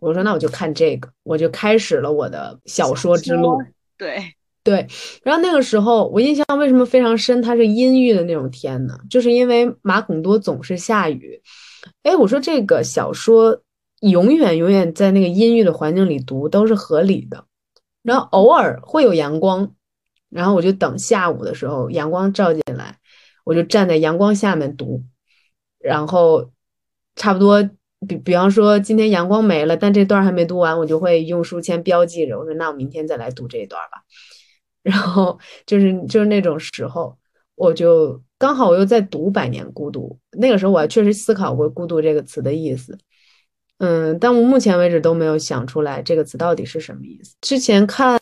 [0.00, 3.62] 我说那我就看这个，我就开始了我的小说之路。
[3.96, 4.24] 对
[4.64, 4.86] 对，
[5.22, 7.42] 然后那个时候我印象为什么非常深？
[7.42, 11.40] 它是阴郁的那种天呢，就是因为马孔多总是下雨。
[12.02, 13.60] 哎，我说这个小说
[14.00, 17.44] 永远永远在那个阴郁的环境里读都是合理的，
[18.02, 19.74] 然后偶尔会有阳光。
[20.30, 22.98] 然后我就等下午的时候阳光照进来，
[23.44, 25.04] 我就站在阳光下面读，
[25.78, 26.50] 然后
[27.14, 27.62] 差不多
[28.08, 34.02] 比比方说今天阳光没了，但这段还没读完，我就会用书签标记着，我说那我明天再来读这一段吧。
[34.84, 37.16] 然后就是就是那种时候，
[37.56, 42.96] 我就刚好我又在读《百年孤独》，那个时候我还确实思考过“孤独”这个词的意思。
[43.78, 47.34] 嗯，但我目前为止都没有想出来这个词到底是什么意思。
[47.40, 48.18] 之前看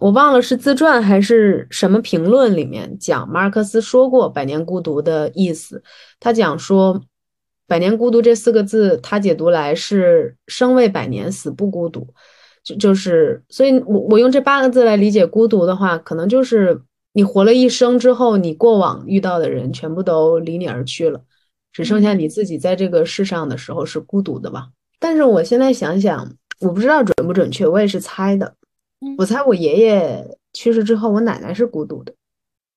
[0.00, 5.82] 我忘了是自传还是什么评论里面讲，马尔克斯说过“百年孤独”的意思。
[6.18, 7.00] 他讲说
[7.68, 12.06] ，“百年孤独”这四个字，他解读来是“生为百年，死不孤独”。
[12.64, 16.80] 就就是，所以我我用这八个字来理解孤独的话，可能就是
[17.12, 21.20] 你活了一生之后，你过往遇到的人全部都离你而去了。
[21.72, 24.68] 只剩下你自己在这个世上的时候是孤独的吧？
[24.98, 28.54] 但是我现在想想，我不知道准不准确，我也是猜的。
[29.18, 32.14] 我猜我爷爷去世之后，我奶奶是孤独的。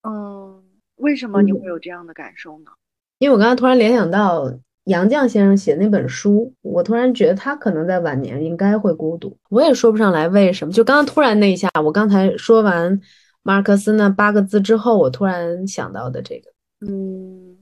[0.01, 0.63] 嗯，
[0.95, 2.71] 为什么你会有这样的感受呢？
[3.19, 4.51] 因为我刚才突然联想到
[4.85, 9.35] 杨绛先生写那本书，我突然觉得他可能在晚年应该会孤独。
[9.49, 12.99] 我也说不上来为什么，就刚刚突然那一下，我刚才说完
[13.43, 16.51] 马尔克斯那八个字之后，我突然想到的这个，
[16.87, 17.57] 嗯。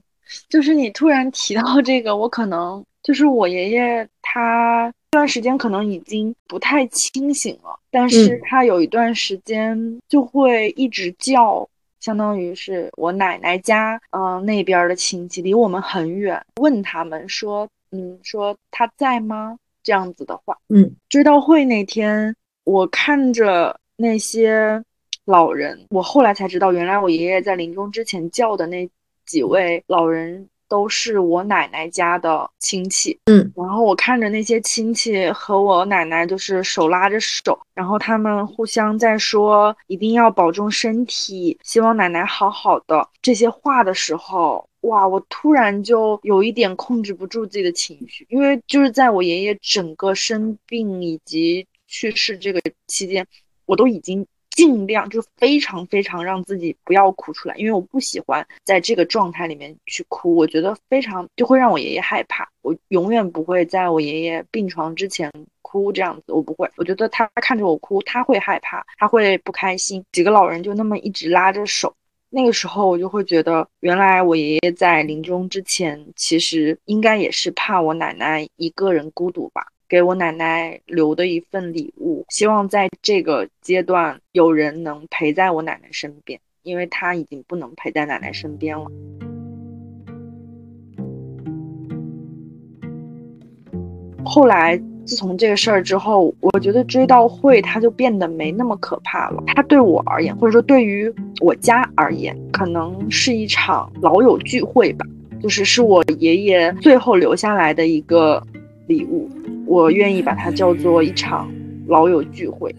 [0.48, 11.68] 就是你突然提到这个，我可能就是我爷爷，他这段时间可能已经不太清醒了，但是他有一段时间就会一直叫，
[12.04, 19.58] 相当于是我奶奶家，嗯，那边的亲戚离我们很远，问他们说，嗯，说他在吗？
[19.82, 24.84] 这样子的话，嗯，追悼会那天，我看着那些
[25.24, 28.86] 老人，我后来才知道，原来我爷爷在临终之前叫的那。
[29.26, 43.08] 几位老人都是我奶奶家的亲戚，嗯，然后我看着那些亲戚和我奶奶就是手拉着手，然后他们互相在说一定要保重身体，希望奶奶好好的。
[43.22, 53.24] 这些话的时候，哇，我突然就有一点控制不住自己的情绪，因为就是在我爷爷整个生病以及去世这个期间，
[53.66, 62.48] 我都已经尽量就非常非常让自己不要哭出来，因为我不喜欢在这个状态里面去哭，我觉得非常就会让我爷爷害怕。
[62.62, 66.70] 我永远不会在我爷爷病床之前哭这样子，我不会。
[66.76, 70.04] 我觉得他看着我哭，他会害怕，他会不开心。
[70.12, 71.94] 几个老人就那么一直拉着手，
[72.30, 79.66] 那个时候我就会觉得，原来我爷爷在临终之前，其实应该也是怕我奶奶一个人孤独吧。
[79.88, 88.86] 给我奶奶留的一份礼物，希望在这个阶段有人能陪在我奶奶身边，因为她已经不能陪在奶奶身边了。
[94.24, 99.42] 后来，自从这个事儿之后，我觉得追悼会它就变得没那么可怕了。
[99.48, 105.06] 它对我而言，或者说对于我家而言，可能是一场老友聚会吧，
[105.42, 108.42] 就是是我爷爷最后留下来的一个
[108.86, 109.30] 礼物。
[109.66, 111.50] 我愿意把它叫做一场
[111.86, 112.74] 老友聚会。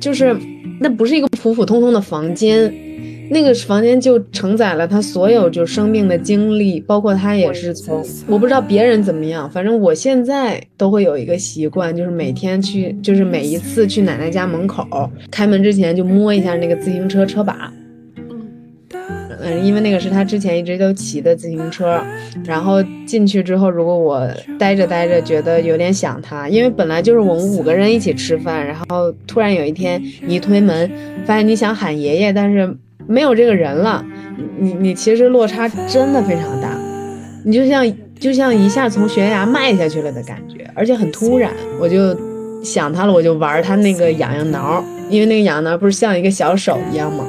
[0.00, 0.36] 就是，
[0.80, 2.72] 那不是一个普普通通的房间，
[3.30, 17.72] 那个房间就承载了他所有就生命的经历，包括他也是从我不知道别人怎么样，反正我现在都会有一个习惯，就是每天去，就是每一次去奶奶家门口开门之前就摸一下那个自行车车把。
[19.50, 22.00] 因为那个是他之前一直都骑的自行车，
[22.44, 30.90] 然后进去之后，如果我待着待着觉得有点想他，因为本来就是我们五个人一起吃饭，然后突然有一天你一推门，
[31.24, 34.04] 发现你想喊爷爷，但是没有这个人了，
[34.58, 36.70] 你你其实落差真的非常大，
[37.44, 42.16] 你就像就像一下从悬崖迈下去了的感觉，而且很突然，我就
[42.62, 47.24] 想他了，我就玩他那个痒痒挠，因为那个痒痒挠不是像一个小手一样吗？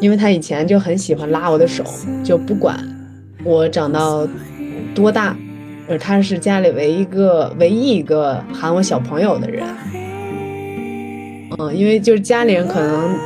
[0.00, 1.84] 因为他以前就很喜欢拉我的手，
[2.22, 2.78] 就不管
[3.44, 4.28] 我长到
[4.94, 5.36] 多大，
[5.88, 9.64] 呃，他是家里唯一一个唯一一个喊我小朋友的人。
[11.58, 13.16] 嗯，因为就是家里人可能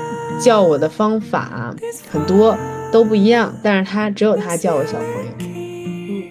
[0.41, 1.75] 叫我的方法
[2.09, 2.57] 很多
[2.93, 5.31] 都不一样，但是他只有他叫我小朋友。
[5.41, 6.23] 嗯，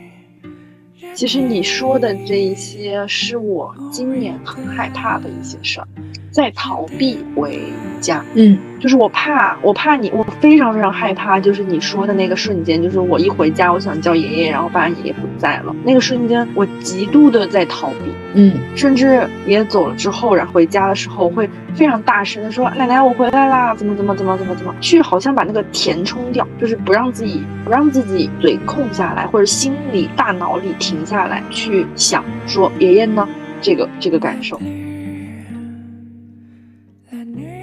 [1.13, 5.87] 其实你说的这一些是我今年很害怕的一些事儿。
[6.39, 7.59] 在逃避回
[7.99, 33.27] 家，嗯，就是我怕，我怕你，我非常非常害怕，就是你说的那个瞬间，就是我一回家，我想叫爷爷，然后发现爷爷不在了，那个瞬间，我极度的在逃避，嗯，甚至爷爷走了之后，然后回家的时候会非常大声的说：“奶奶，我回来啦！”怎么怎么怎么怎么怎么，去好像把那个填充掉，就是不让自己不让自己嘴空下来，或者心里大脑里停下来去想说爷爷呢，
[33.59, 34.57] 这个这个感受。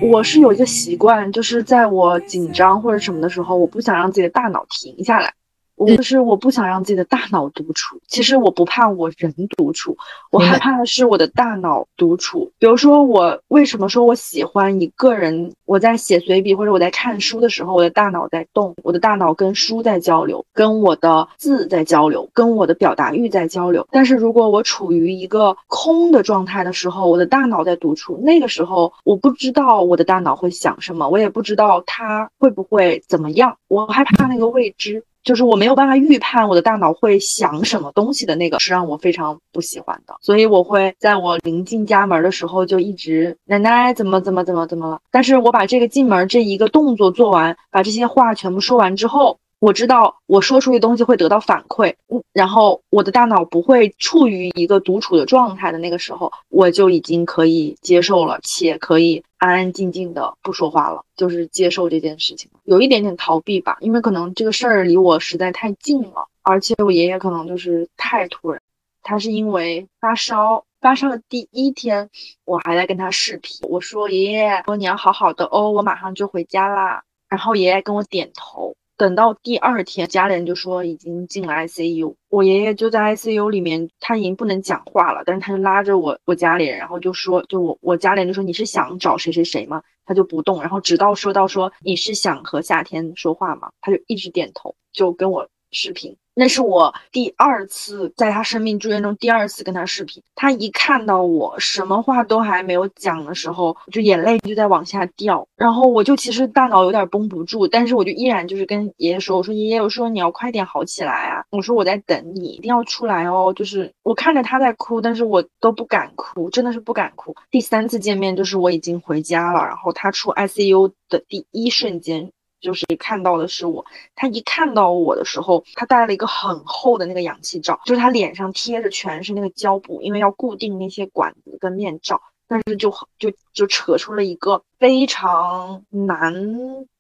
[0.03, 5.33] 我是有一个习惯，就是在我紧张或者什么的时候，我不想让自己的大脑停下来。
[5.77, 8.01] 我就是我不想让自己的大脑独处。
[8.09, 9.97] 其实我不怕我人独处，
[10.31, 12.51] 我害怕的是我的大脑独处。
[12.59, 15.53] 比如说，我为什么说我喜欢一个人？
[15.65, 23.87] 我在写随笔或者我在看书的时候，我的大脑在动，我的大脑跟书在交流，跟我的字在交流，跟我的表达欲在交流。
[23.91, 35.05] 但是如果我处于一个空的状态的时候，我的大脑在独处，那个时候我不知道我的大脑会想什么，我也不知道它会不会怎么样，我害怕那个未知。
[35.27, 40.15] 就是我没有办法预判我的大脑会想什么东西的那个，是让我非常不喜欢的。
[40.23, 45.01] 所以我会在我临进家门的时候就一直奶奶怎么怎么怎么怎么了。
[45.11, 49.37] 但是我把这个进门这一个动作做完，把这些话全部说完之后。
[49.59, 68.61] 我知道我说出去东西会得到反馈，嗯，然后我的大脑不会处于一个独处的状态的那个时候，我就已经可以接受了，且可以安安静静的不说话了，就是接受这件事情，有一点点逃避吧，因为可能这个事儿离我实在太近了，而且我爷爷可能就是太突然，
[69.03, 72.09] 他是因为发烧，发烧的第一天，
[72.45, 78.75] 我还在跟他视频，我说爷爷，说你要好好的哦，我马上就回家啦，然后爷爷跟我点头。
[78.97, 89.83] 等到第二天，家里人就说已经进了 ICU，我爷爷就在 ICU 里面，他已经不能讲话了，但是他就拉着我，我家里人，然后就说，就我我家里人就说你是想找谁谁谁吗？
[90.07, 93.71] 他就不动，然后直到说到说你是想和夏天说话吗？
[93.81, 96.17] 他就一直点头，就跟我视频。
[96.39, 117.35] 那是我第二次在他生命住院中第二次跟他视频，他一看到我什么话都还没有讲的时候，就眼泪就在往下掉，然后我就其实大脑有点绷不住，但是我就依然就是跟爷爷说，我说爷爷，我说你要快点好起来啊，我说我在等你，一定要出来哦，就是我看着他在哭，但是我都不敢哭，真的是不敢哭。
[117.51, 122.31] 第三次见面就是我已经回家了，然后他出 ICU 的第一瞬间。
[122.61, 123.85] 就是看到的是我。
[124.15, 132.21] 他一看到我的时候，他戴了一个很厚的那个氧气罩，就是他脸上贴着全是那个胶布，因为要固定那些管子跟面罩。
[132.49, 136.33] 但是就就就扯出了一个非常难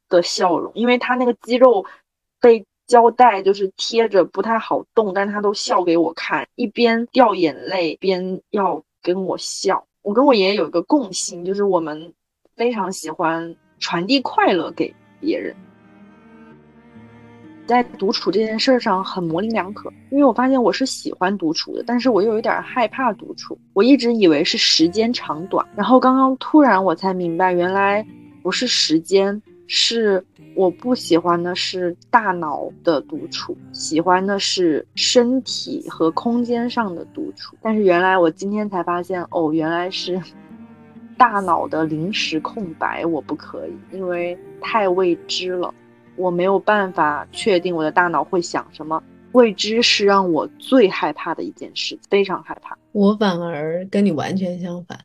[0.08, 1.86] 的笑容，因为他那个肌肉
[2.40, 9.86] 被胶带就是贴着不太好动，但是他都笑给我看，一边掉眼泪边要跟我笑。
[10.02, 12.12] 我跟我爷爷有一个共性，就是我们
[12.56, 15.54] 非常喜欢传递快乐给别人。
[17.66, 23.58] 在独处这件事上很模棱两可，因为我发现我是喜欢独处的，但是我又有点害怕独处。
[23.72, 28.06] 我一直以为是时间长短，然后刚刚突然我才明白，原来
[28.40, 37.56] 不是时间，是我不喜欢的是大脑的独处，喜欢的是身体和空间上的独处。
[37.60, 40.22] 但是原来我今天才发现，哦，原来是
[41.16, 45.72] 大脑的临时空白，我不可以，因为太未知了。
[46.16, 49.02] 我没有办法确定我的大脑会想什么，
[49.32, 52.76] 未知是让我最害怕的一件事，非常害怕。
[52.92, 54.98] 我反而跟你完全相反，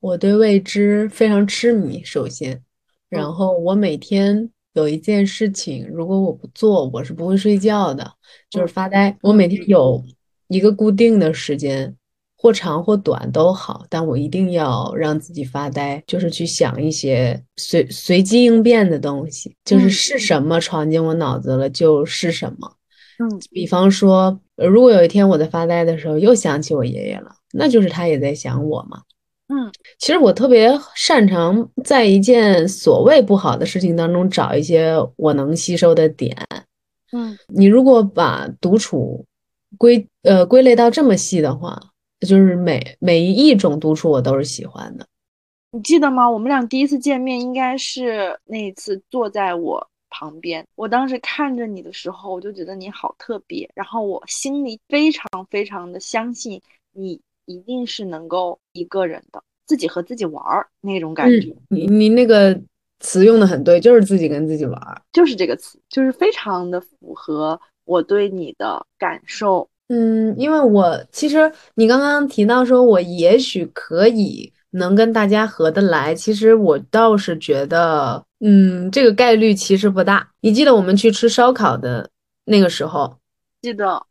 [0.00, 2.02] 我对未知非常痴迷。
[2.02, 2.62] 首先，
[3.08, 8.10] 然后我每天有一件事情，如果我不做，我是不会睡觉的，
[8.48, 9.14] 就是发呆。
[9.20, 10.02] 我每天有
[10.48, 11.94] 一个固定的时间。
[12.38, 22.70] 或长或短都好，但我一定要让自己发呆，就是去想一些随随机应变的东西，就是是什么闯进我脑子了就是什么。
[23.18, 29.00] 嗯，比方说，如果有一天我在发呆的时候又想起我爷爷了，那就是他也在想我嘛。
[29.48, 36.36] 嗯，其实我特别擅长在一件所谓不好的事情当中找一些我能吸收的点。
[37.12, 39.24] 嗯，你如果把独处
[39.78, 41.80] 归呃归类到这么细的话。
[42.20, 45.06] 就是每每一种独处我都是喜欢的，
[45.72, 46.30] 你记得吗？
[46.30, 56.60] 我们俩第一次见面应该是那一次坐在我旁边，我当时看着你的时候，我就觉得你好特别，然后我心里非常非常的相信
[56.92, 61.54] 你一定是能够一个人的，自己和自己玩儿那种感觉。
[61.68, 62.58] 你你那个
[63.00, 69.68] 词用的很对，就是自己跟自己玩儿，就是这个词，就是非常的符合我对你的感受。
[69.88, 80.28] 嗯，因为我其实你刚刚提到说，我也许可以能跟大家合得来，其实我倒是觉得，嗯，这个概率其实不大。
[80.40, 82.10] 你记得我们去吃烧烤的
[82.44, 83.16] 那个时候？
[83.62, 84.02] 记得，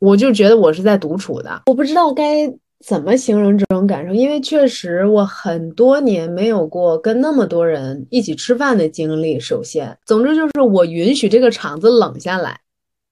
[0.00, 2.52] 我就觉得我是在独处的，我不知道该
[2.84, 9.38] 怎么形容这种感受，因为确实我很多年没有过跟那么多人一起吃饭的经历。
[9.38, 12.58] 首先，总之就是我允许这个场子冷下来，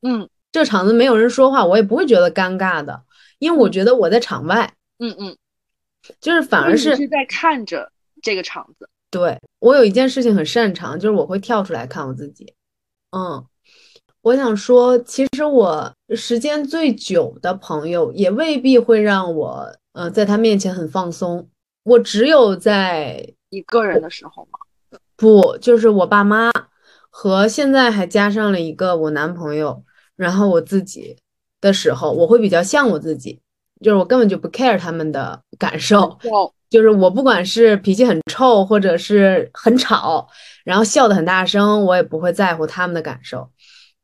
[0.02, 0.28] 嗯。
[0.54, 3.02] 这场子没有人说话，我也不会觉得尴尬的，
[3.40, 5.36] 因为我觉得我在场外，嗯嗯，
[6.20, 7.90] 就是反而是是在看着
[8.22, 8.88] 这个场子。
[9.10, 12.54] 对我有一件事情很擅长，就是我会跳出来看我自己。
[13.10, 13.44] 嗯，
[14.22, 21.48] 我想说，其实我时间最久的朋友也未必会让我，呃，在他面前很放松。
[21.82, 24.98] 我只有在一个人的时候吗？
[25.16, 26.52] 不，就是我爸妈
[27.10, 29.82] 和现在还加上了一个我男朋友。
[30.16, 31.16] 然后我自己
[31.60, 33.40] 的时候，我会比较像我自己，
[33.80, 36.18] 就是我根本就不 care 他们的感受，
[36.70, 40.28] 就是我不管是脾气很臭，或者是很吵，
[40.64, 43.48] 然后笑得很大声，我也不会在乎他们的感受。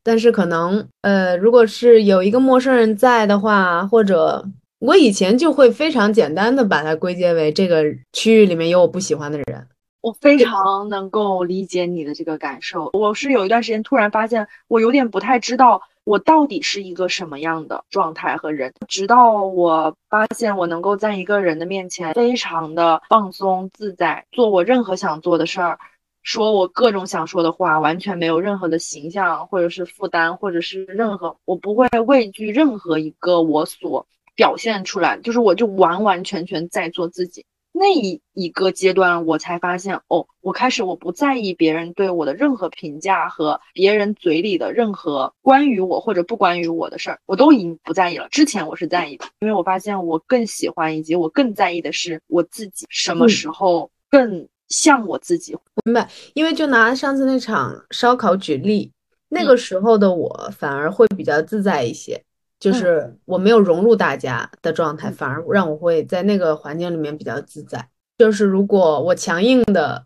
[0.03, 4.49] 但是可能，呃，如果是有一个陌生人在的话，或者
[4.79, 9.69] 我以前就会非常简单的把它归结为这个区域里面有我不喜欢的人。
[10.01, 12.89] 我非常能够理解你的这个感受。
[12.95, 15.83] 我是有一段时间突然发现，我有点不太知道。
[16.05, 18.73] 我到底是一个什么样的状态和人？
[18.89, 25.79] 直到我发现我能够在一个人的面前非常的放松自在，做我任何想做的事儿，
[26.23, 37.45] 说我各种想说的话，完全没有任何的形象或者是负担，或者是任何，我不会畏惧任何一个我所表现出来，就是我就完完全全在做自己。
[37.73, 48.29] 那一一个阶段，我才发现，哦，我开始我不在意别人对我的任何评价和别人嘴里的任何关于我或者不关于我的事儿，我都已经不在意了。
[48.31, 55.57] 之前我是在意的，因为我发现我更喜欢以及我更在意的是我自己什么时候更像我自己。
[55.85, 56.09] 明白？
[56.35, 58.91] 因为就拿上次那场烧烤举例，
[59.29, 62.23] 那个时候的我反而会比较自在一些。
[62.61, 67.89] 就是我没有融入大家的状态，反而让我会在那个环境里面比较自在。
[68.19, 70.05] 就是如果我强硬的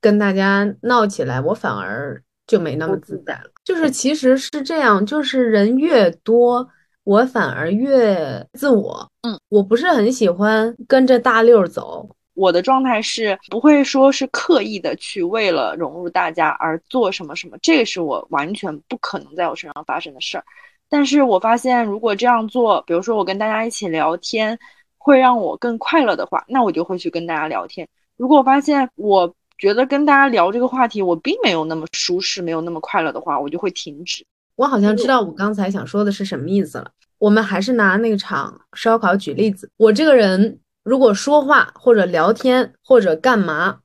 [0.00, 3.50] 跟大家闹起来，我反而就没那么自在了。
[3.64, 6.68] 就是其实是这样，就是人越多，
[7.02, 9.10] 我反而越自我。
[9.22, 12.08] 嗯，我不是很喜欢跟着大溜走。
[12.34, 20.44] 我的状态是不会说是刻意的去为了融入大家而做什么什么，这个是我完全不可能在我身上发生的事儿。
[20.92, 24.58] 但是我发现，如果这样做，比如说我跟大家一起聊天，
[24.98, 27.88] 会让我更快乐的话，那我就会去跟大家聊天。
[28.18, 34.22] 如果我发现我觉得跟大家聊这个话题，我并没有那么舒适，没有那么快乐的话，我就会停止。
[34.56, 36.90] 我好像知道我刚才想说的是什么意思了。
[37.16, 39.70] 我们还是拿那场烧烤举例子。
[39.78, 43.78] 我这个人如果说话或者聊天或者干嘛，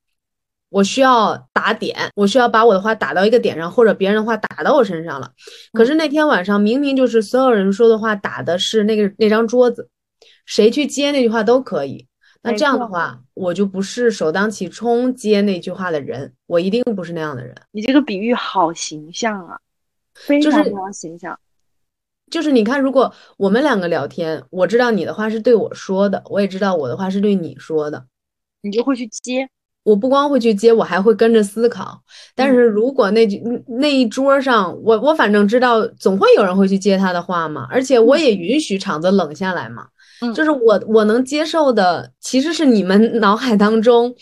[0.70, 5.32] 我需要打点，我需要把我的话打到一个点上，或者别人的话打到我身上了。
[5.74, 9.90] 可是那天晚上明明就是所有人说的话打的是那个那张桌子，
[10.46, 12.06] 谁去接那句话都可以。
[12.44, 17.54] 那这样的话，我就不是首当其冲接那句话的人，我一定不是那样的人。
[17.72, 19.60] 你这个比喻好形象啊，
[20.16, 21.38] 非常非常形象。
[22.30, 28.06] 就是你看，如果我们两个聊天，我知道你的话是对我说的，我也知道我的话是对你说的，
[28.62, 29.50] 你就会去接。
[29.88, 31.98] 我不光会去接，我还会跟着思考。
[32.36, 33.42] 但是如果那句
[33.80, 39.88] 那一桌上，我我反正知道，总会有人会去接他的话嘛，而且我也允许场子冷下来嘛。
[40.36, 44.14] 就是我我能接受的，其实是你们脑海当中，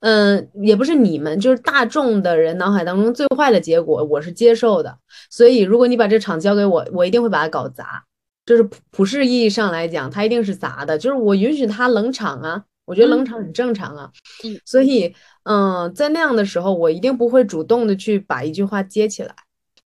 [0.00, 4.98] 嗯，也不是你们，就是大众的人脑海当中最坏的结果，我是接受的。
[5.30, 8.02] 所以如果你把这场交给我，我一定会把它搞砸。
[8.44, 10.98] 就是普普世意义上来讲，它一定是砸的。
[10.98, 14.12] 就是我允许他冷场啊，我觉得冷场很正常啊。
[14.44, 15.14] 嗯，所以
[15.44, 19.34] 嗯，在那样的时候，我一定不会主动的去把一句话接起来。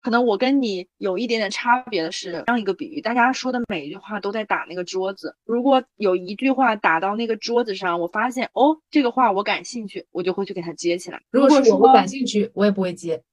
[0.03, 5.35] 可能我跟你有一点点差别的是，这样一个比喻，大家说的每一句话都在打那个桌子。
[5.45, 11.21] 如果有一句话打到那个桌子上，我发现哦，这个话我感兴趣，我就会去给它接起来。
[11.33, 13.25] 如果说我感兴趣，我也不会接。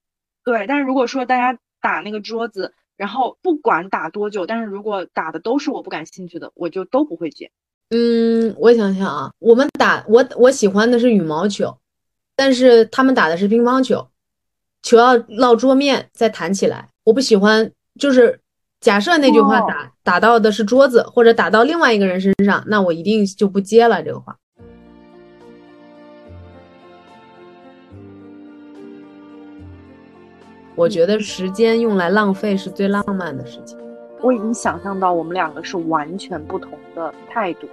[0.43, 7.51] 对，但是如果说大家打那个桌子，然后不管打多久，但是如果打的都是我不感兴趣的，我就都不会接。
[7.95, 11.77] 嗯，我想想啊，我们打我我喜欢的是羽毛球，
[12.35, 14.07] 但是他们打的是乒乓球。
[14.81, 17.71] 球要落桌面再弹起来，我不喜欢。
[17.99, 18.39] 就是
[18.81, 24.35] 假设那句话打打到的是桌子，或者打到另外一个人身上，那我一定就不接了这个话。
[30.75, 33.77] 我觉得时间用来浪费是最浪漫的事情。
[34.19, 37.69] 我已经想象到我们两个是完全不同的态度。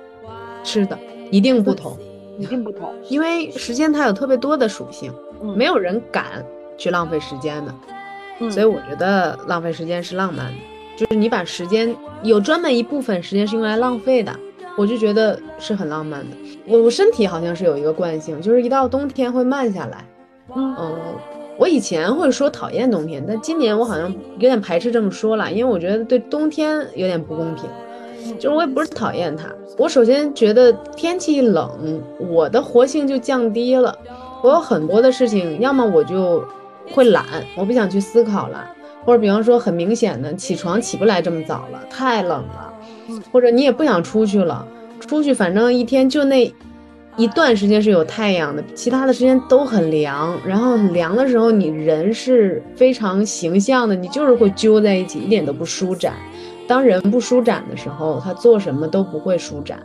[0.64, 0.98] 是的，
[1.30, 1.96] 一定不同，
[2.38, 5.12] 一定不同，因为时间它有特别多的属性，
[5.56, 6.44] 没有人敢。
[6.82, 10.54] 去浪费时间的，所以我觉得浪费时间是浪漫的，
[10.96, 14.34] 就是你把时间有专门一部分时间是用来浪费的，
[14.78, 16.36] 我就觉得是很浪漫的。
[16.66, 20.02] 我我身体好像是有一个惯性，就是一到冬天会慢下来。
[20.56, 20.96] 嗯，
[21.58, 27.64] 我以前会说讨厌冬天，但今年我好像有点排斥这么说了，因为我觉得对冬天有点不公平。
[28.38, 32.00] 就是我也不是讨厌它，我首先觉得天气一冷，
[32.30, 33.96] 我的活性就降低了，
[34.42, 36.44] 我有很多的事情，要么我就。
[36.92, 38.68] 会懒，我不想去思考了，
[39.04, 42.74] 或者比方说很明显的起床起不来这么早了，太冷了，
[43.30, 44.66] 或者你也不想出去了，
[44.98, 46.52] 出去反正一天就那
[47.16, 56.14] 一段时间是有太阳的，其他的时间都很凉，然后很凉的时候你人是非常形象的，你就是会揪在一起，一点都不舒展。
[56.70, 59.82] 当人不舒展的时候，他做什么都不会舒展。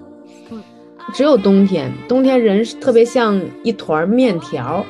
[1.16, 4.86] 只有冬天，冬天人特别像一团面条。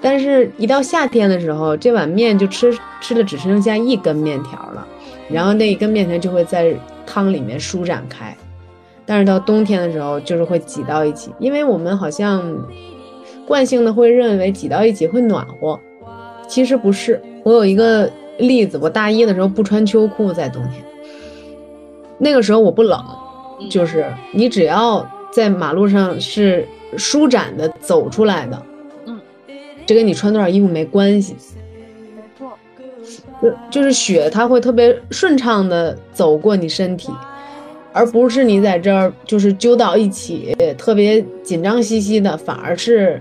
[0.00, 4.84] 但是，一到夏天的时候，这碗面就吃吃的只剩下一根面条了，
[5.28, 6.74] 然后那一根面条就会在
[7.06, 8.36] 汤里面舒展开。
[9.06, 12.42] 但是到冬天的时候，就是会挤到一起，因为我们好像
[13.46, 15.78] 惯性的会认为挤到一起会暖和，
[16.48, 17.22] 其实不是。
[17.44, 20.82] 我有一个例子，我大一的时候不穿秋裤在冬天，
[22.22, 23.02] 那个时候我不冷，
[23.70, 26.68] 就是你只要在马路上是
[26.98, 28.62] 舒展的走出来的。
[29.06, 29.18] 嗯
[29.86, 31.34] 这跟你穿多少衣服没关系，
[32.14, 32.52] 没错，
[33.42, 37.10] 就就是雪，它会特别顺畅的走过你身体，
[37.92, 43.20] 而不是你在这儿就是揪到一起，特别紧张兮兮的，反而是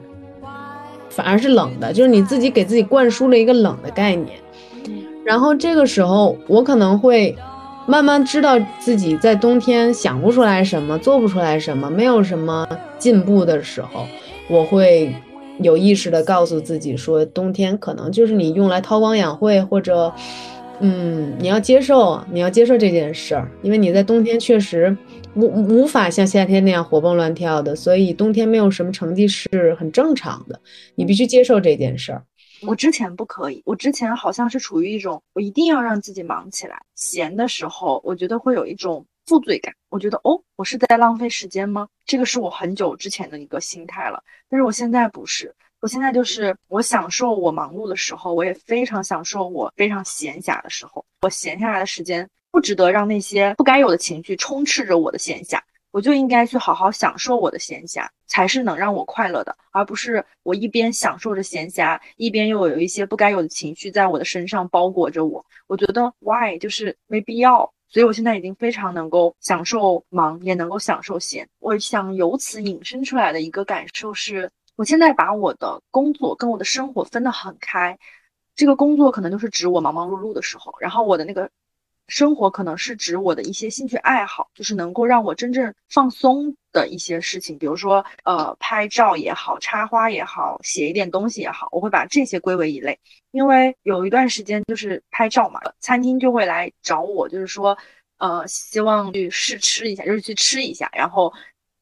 [1.10, 4.38] 反而是冷的，就是你自己给自己灌输了一个冷的概念。
[5.26, 7.36] 然后这个时候，我可能会
[7.90, 12.68] 慢慢知道自己在冬天想不出来什么，做不出来什么，没有什么
[13.00, 14.06] 进步的时候，
[14.48, 15.12] 我会。
[15.62, 20.10] 有意识的告诉自己说，冬天可能就是你用来韬光养晦，或者，
[20.80, 24.96] 嗯，你要接受，你要接受这件事儿，因为你在冬天确实
[25.36, 30.58] 无无法像夏天那样活蹦乱跳的，所以冬天没有什么成绩是很正常的，
[30.96, 32.24] 你必须接受这件事儿。
[32.62, 41.88] 我之前不可以，我之前好像是处于一种我一定要让自己忙起来，闲的时候我觉得会有一种负罪感，我觉得哦，我是在浪费时间吗？
[42.05, 55.60] 这个是我很久之前的一个心态了，但是我现在不是，我现在就是我享受我忙碌的时候，我也非常享受我非常闲暇的时候，我闲下来的时间不值得让那些不该有的情绪充斥着我的闲暇。
[55.91, 65.45] 我就应该去好好享受我的闲暇，才是能让我快乐的，而不是我一边享受着闲暇，一边又有一些不该有的情绪在我的身上包裹着我。
[65.67, 71.45] 我觉得 why 就是没必要，所以我现在已经非常能够享受忙，也能够享受闲。
[71.59, 77.97] 我想由此引申出来的一个感受是，我现在把我的工作跟我的生活分得很开，
[78.55, 81.49] 这个工作可能就是指我忙忙碌碌的时候，然后我的那个。
[82.10, 92.99] 生活可能是指我的一些兴趣爱好，就是能够让我真正放松的一些事情，比如说呃拍照也好，插花也好，写一点东西也好，我会把这些归为一类。
[93.32, 97.78] 因为有一段时间就是拍照嘛，餐厅就会来找我，就是说
[98.18, 101.32] 呃希望去试吃一下，就是去吃一下，然后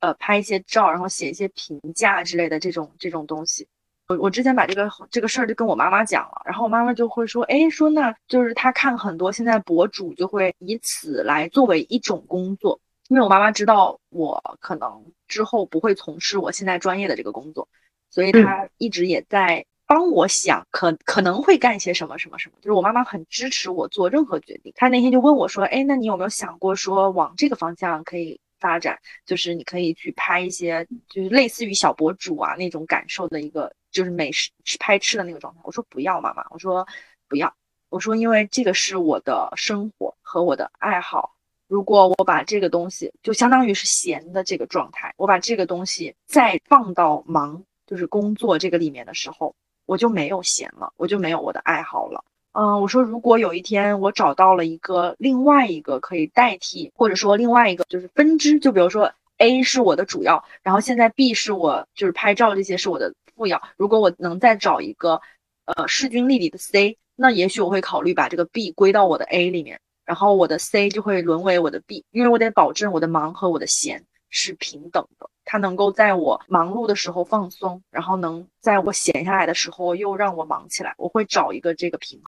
[0.01, 3.65] 呃拍一些照，然后写一些评价之类的这种这种东西。
[4.09, 12.79] 我我之前把这个这个事儿就跟我妈妈讲了，然后我妈妈就会说，哎，说那就是她看很多现在博主就会以此来作为一种工作，
[13.09, 17.67] 因为我妈妈知道我可能之后不会从事我现在专业的这个工作，
[18.09, 24.71] 所以她一直也在帮我想可可能会干些什么什么什么，就是我妈妈很支持我做任何决定。
[24.77, 28.39] 她那天就问我说，哎，那你有没有想过说往这个方向可以？
[28.59, 35.61] 发展就是你可以去拍一些，就是类似于小博主啊那种感受的一个，就是美食拍吃的那个状态。
[35.63, 36.87] 我说不要，妈妈，我说
[37.27, 37.53] 不要，
[37.89, 41.33] 我说因为这个是我的生活和我的爱好。
[41.67, 49.53] 如果我把这个东西就相当于是闲的这个状态，我把这个东西再放到忙就是工作这个里面的时候，
[49.85, 52.23] 我就没有闲了，我就没有我的爱好了。
[52.59, 63.61] 嗯，我说如果有一天我找到了一个另外一个可以代替，或者说另外一个就是分支，就比如说 A 是我的主要，然后现在 B 是我就是拍照这些是我的副要。
[63.77, 65.21] 如果我能再找一个
[65.65, 82.31] 呃势均力敌的 C，那也许我会考虑把这个 B 归到我的 A 里面，然后我的 C 就会沦为我的 B，因为我得保证我的忙和我的闲是平等的，它能够在我忙碌的时候放松，然后能在我闲下来的时候又让我忙起来，我会找一个这个平衡。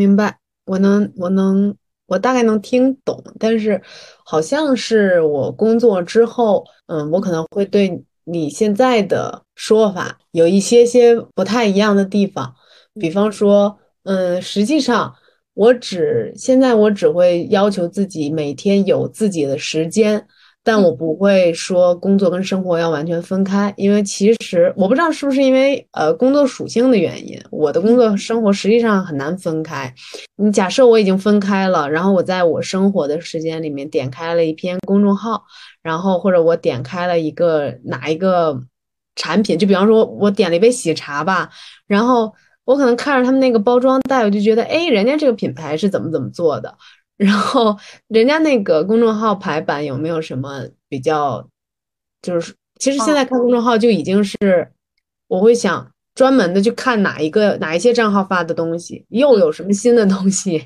[0.00, 1.76] 明白，我能，我能，
[2.06, 3.82] 我大概能听懂，但是
[4.24, 12.54] 好像是我工作之后，嗯，我可能会对你现在的说法有一些些不太一样的地方，
[12.98, 15.14] 比方说，嗯，实际上
[15.52, 20.26] 我只现在我只会要求自己每天有自己的时间。
[20.62, 29.92] 但我不会说工作跟生活要完全分开，因为其实我不知道是不是因为呃工作属性的原因，我的工作生活实际上很难分开。
[30.36, 35.42] 你假设我已经分开了，然后我在我生活的时间里面点开了一篇公众号，
[35.82, 38.60] 然后或者我点开了一个哪一个
[39.16, 41.48] 产品，就比方说我点了一杯喜茶吧，
[41.86, 42.32] 然后
[42.66, 46.76] 我可能看着他们那个包装袋，我就觉得哎，人家这个品牌是怎么怎么做的。
[47.20, 51.46] 然后人家那个公众号排版有没有什么比较？
[52.22, 54.72] 就是其实现在看公众号就已经是，
[55.28, 60.62] 我会想专门的去看哪一个哪一些账号发的东西，又有什么新的东西，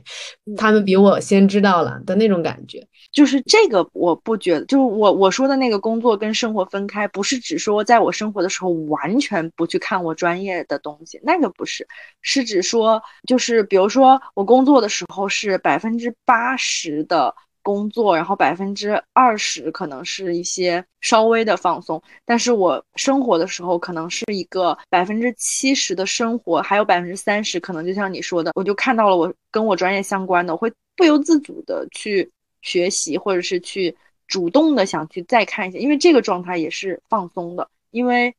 [0.57, 2.84] 他们比我先知道了的那种感觉。
[3.12, 11.86] 就是这个，我不觉得，就是我我说的那个工作跟生活分开，不是指说在我生活的时候完全不去看我专业的东西，那个不是，
[12.22, 17.32] 是指说，就是比如说我工作的时候是百分之八十的
[17.64, 32.30] 工作，然后百分之二十可能是一些稍微的放松，但是我生活的时候可能是一个百分之七十的生活，还有百分之三十可能就像你说的，我就看到了我跟我专业相关的，我会不由自主的去。
[32.66, 33.94] 学习，或者是去
[34.26, 38.34] 主动的想去再看一下，因为这个状态也是放松的，因为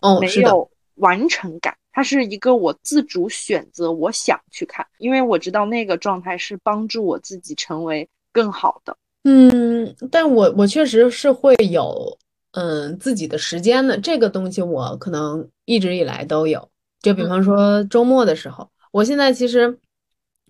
[0.00, 8.08] 哦没有完成感，它是一个我自主选择，我想去看，因为我知道那个状态是帮助我自己成为
[8.38, 8.96] 更好的。
[9.24, 12.16] 嗯，但我我确实是会有
[12.52, 16.68] 嗯自己的时间的，这个东西我可能一直以来都有，
[17.02, 19.78] 就比方说周末的时候，我现在其实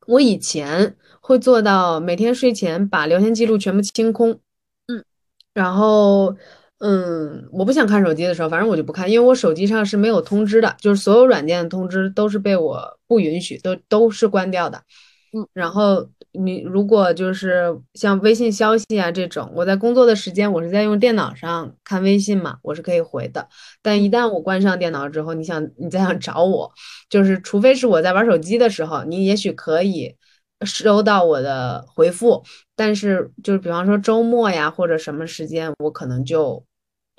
[0.06, 0.94] 我以前。
[1.20, 4.30] 会做到每天睡前把聊天记录全部清空，
[4.86, 5.04] 嗯，
[5.52, 6.34] 然后，
[6.78, 14.82] 嗯，我不想看手机的时候，反正我就不看，因为我手机上是没有通知的，就是所有软件的通知都是被我不允许，都都是关掉的。
[15.34, 23.46] 嗯，然后你如果就是像微信消息啊这种，我在工作的时间我是在用电脑上看微信嘛，我是可以回的。
[23.82, 26.72] 但一旦我关上电脑之后，你想你再想找我，
[27.10, 30.16] 就是除非是我在玩手机的时候，你也许可以
[30.64, 32.42] 收到我的回复。
[32.74, 36.64] 但是就是比方说周末呀或者什么时间，我可能就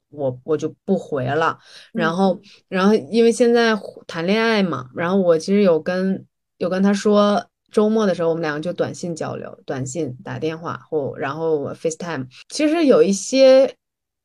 [0.09, 1.59] 我我就不回了。
[1.93, 6.25] 然后然后因为现在谈恋爱嘛，然后我其实有跟
[6.57, 7.45] 有跟他说。
[7.71, 12.27] 周末的时候，我们两个就短信交流，短信、打电话或然后 FaceTime。
[12.49, 13.75] 其实有一些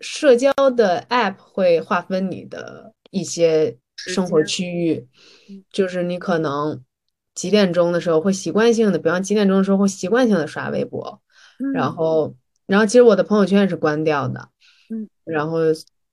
[0.01, 5.07] 社交的 App 会划分你的一些生活区域，
[5.71, 6.83] 就是你可能
[7.35, 11.21] 几点钟的时候会习惯性的，比方几点钟的时候会习惯性的刷微博，
[11.73, 12.35] 然后
[12.67, 14.49] 然后其实我的朋友圈也是关掉的，
[14.91, 15.59] 嗯，然后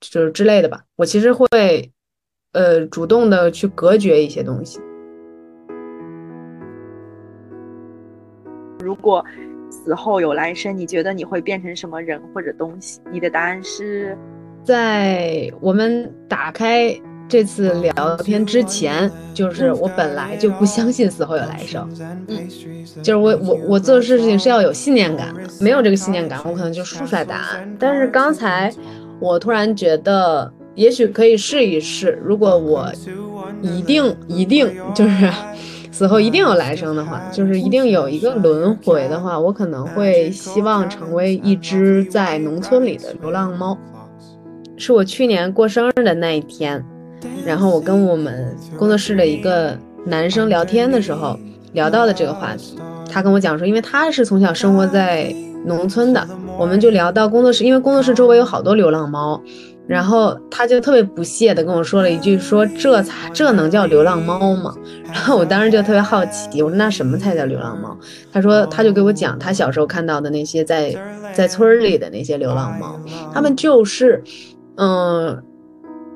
[0.00, 0.84] 就是之类的吧。
[0.96, 1.90] 我其实会
[2.52, 4.78] 呃主动的去隔绝一些东西。
[8.82, 9.24] 如果
[9.70, 13.00] 死后有来生，你觉得你会变成什么人或者东西？
[13.10, 14.18] 你的答案是，
[14.64, 16.94] 在我们打开
[17.28, 21.88] 这次聊天之前，就是我本来就不相信死后有来生，
[22.28, 22.48] 嗯，
[23.02, 27.76] 就是我我我做事情是要有信念感的，没有这个信念感，我可能就说出来答案。
[27.78, 28.70] 但是刚才
[29.20, 32.92] 我突然觉得，也许可以试一试，如果我
[33.62, 35.30] 一定一定就是。
[35.92, 43.78] 死后一定有来生的话，就是一定有一个轮回的话，我可能会希望成为一只在农村里的流浪猫。
[44.78, 46.82] 是我去年过生日的那一天，
[47.44, 51.38] 然后我跟我们工作室的一个男生聊天的时候，
[51.74, 52.78] 聊到的这个话题。
[53.10, 55.32] 他跟我讲说，因为他是从小生活在
[55.66, 56.26] 农村的，
[56.58, 59.40] 我们就聊到工作室，因为工作室周围有好多流浪猫。
[59.86, 64.74] 然后他就特别不屑的跟我说了一句：“说这才这能叫流浪猫吗？”
[65.04, 67.96] 然后我当时就特别好奇，我说：“那什么才叫流浪猫？”
[68.32, 70.94] 他说：“他就给我讲他小时候看到的那些在
[71.34, 72.98] 在村里的那些流浪猫，
[73.34, 74.22] 他们就是，
[74.76, 75.42] 嗯。”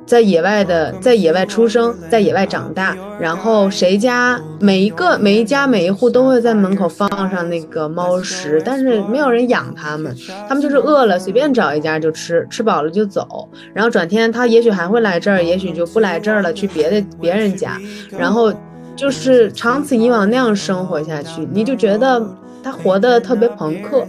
[0.07, 10.17] 在野外的，在野外出生，在野外长大，然后谁家每一个每一家每一户都会在门口放上那个猫食，但是没有人养它们，
[10.49, 17.77] 它们就是饿了随便找一家就吃，吃饱了就走，然后转天它也许还会来这儿，也许就不来这儿了，去别的别人家，
[18.17, 18.55] 然后
[18.95, 22.25] 就是长此以往那样生活下去，你就觉得
[22.63, 24.07] 它活得特别朋克。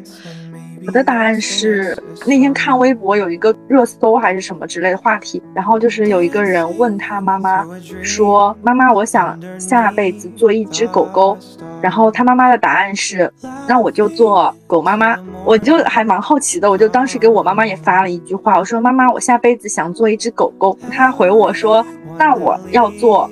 [0.87, 7.67] 我的答案是那天看微博有一个热搜还是什么之类的话题，然后就是有一个人问他妈妈
[8.01, 11.37] 说：“妈妈，我想下辈子做一只狗狗。”
[11.83, 13.29] 然后他妈妈的答案是
[13.67, 21.85] ：“那我就做狗妈妈。”我就还蛮好奇的，我就当时给我妈妈也发了一句话，我说：“妈妈，我下辈子想做一只狗狗。”她回我说
[22.17, 23.29] ：“那我要做。”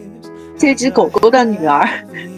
[0.57, 1.85] 这只狗狗的女儿，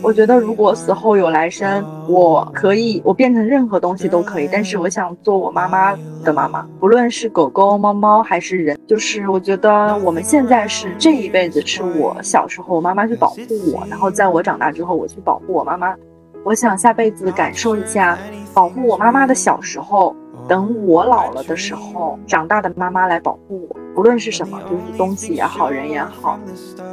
[0.01, 4.49] 我觉得如果死后有来生，我可以，我变成任何东西都可以。
[4.51, 13.37] 但是我想做我妈妈的妈妈，不论是狗狗、猫猫还是人，就是我觉得我们现在是这一辈子，是我小时候我妈妈去保护
[13.71, 15.95] 我，然后在我长大之后我去保护我妈妈。
[16.43, 18.17] 我想下辈子感受一下
[18.53, 20.15] 保护我妈妈的小时候。
[20.47, 26.39] 等我老了的时候，长大的妈妈来保护我，不论是什么，就是东西也好，人也好，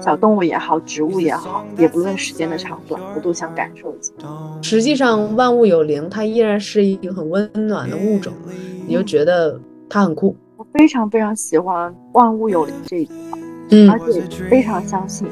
[0.02, 4.12] 小动物也好，植物也好，也不论时间的长短，我都想感受一下。
[4.62, 8.32] 实际上，万物有灵，它依然是一个很温暖的物种，
[8.86, 10.36] 你就觉得它很酷。
[10.56, 13.38] 我非常非常喜欢“万物有灵”这一句话，
[13.70, 15.28] 嗯，而且非常相信。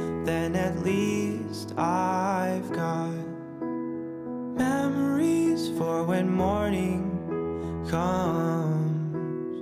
[7.92, 9.60] comes.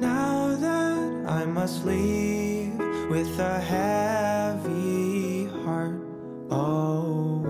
[0.00, 2.72] Now that I must leave
[3.10, 6.00] with a heavy heart,
[6.50, 7.44] oh,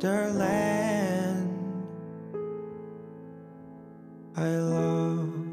[0.00, 1.50] wonderland
[4.34, 5.47] I love.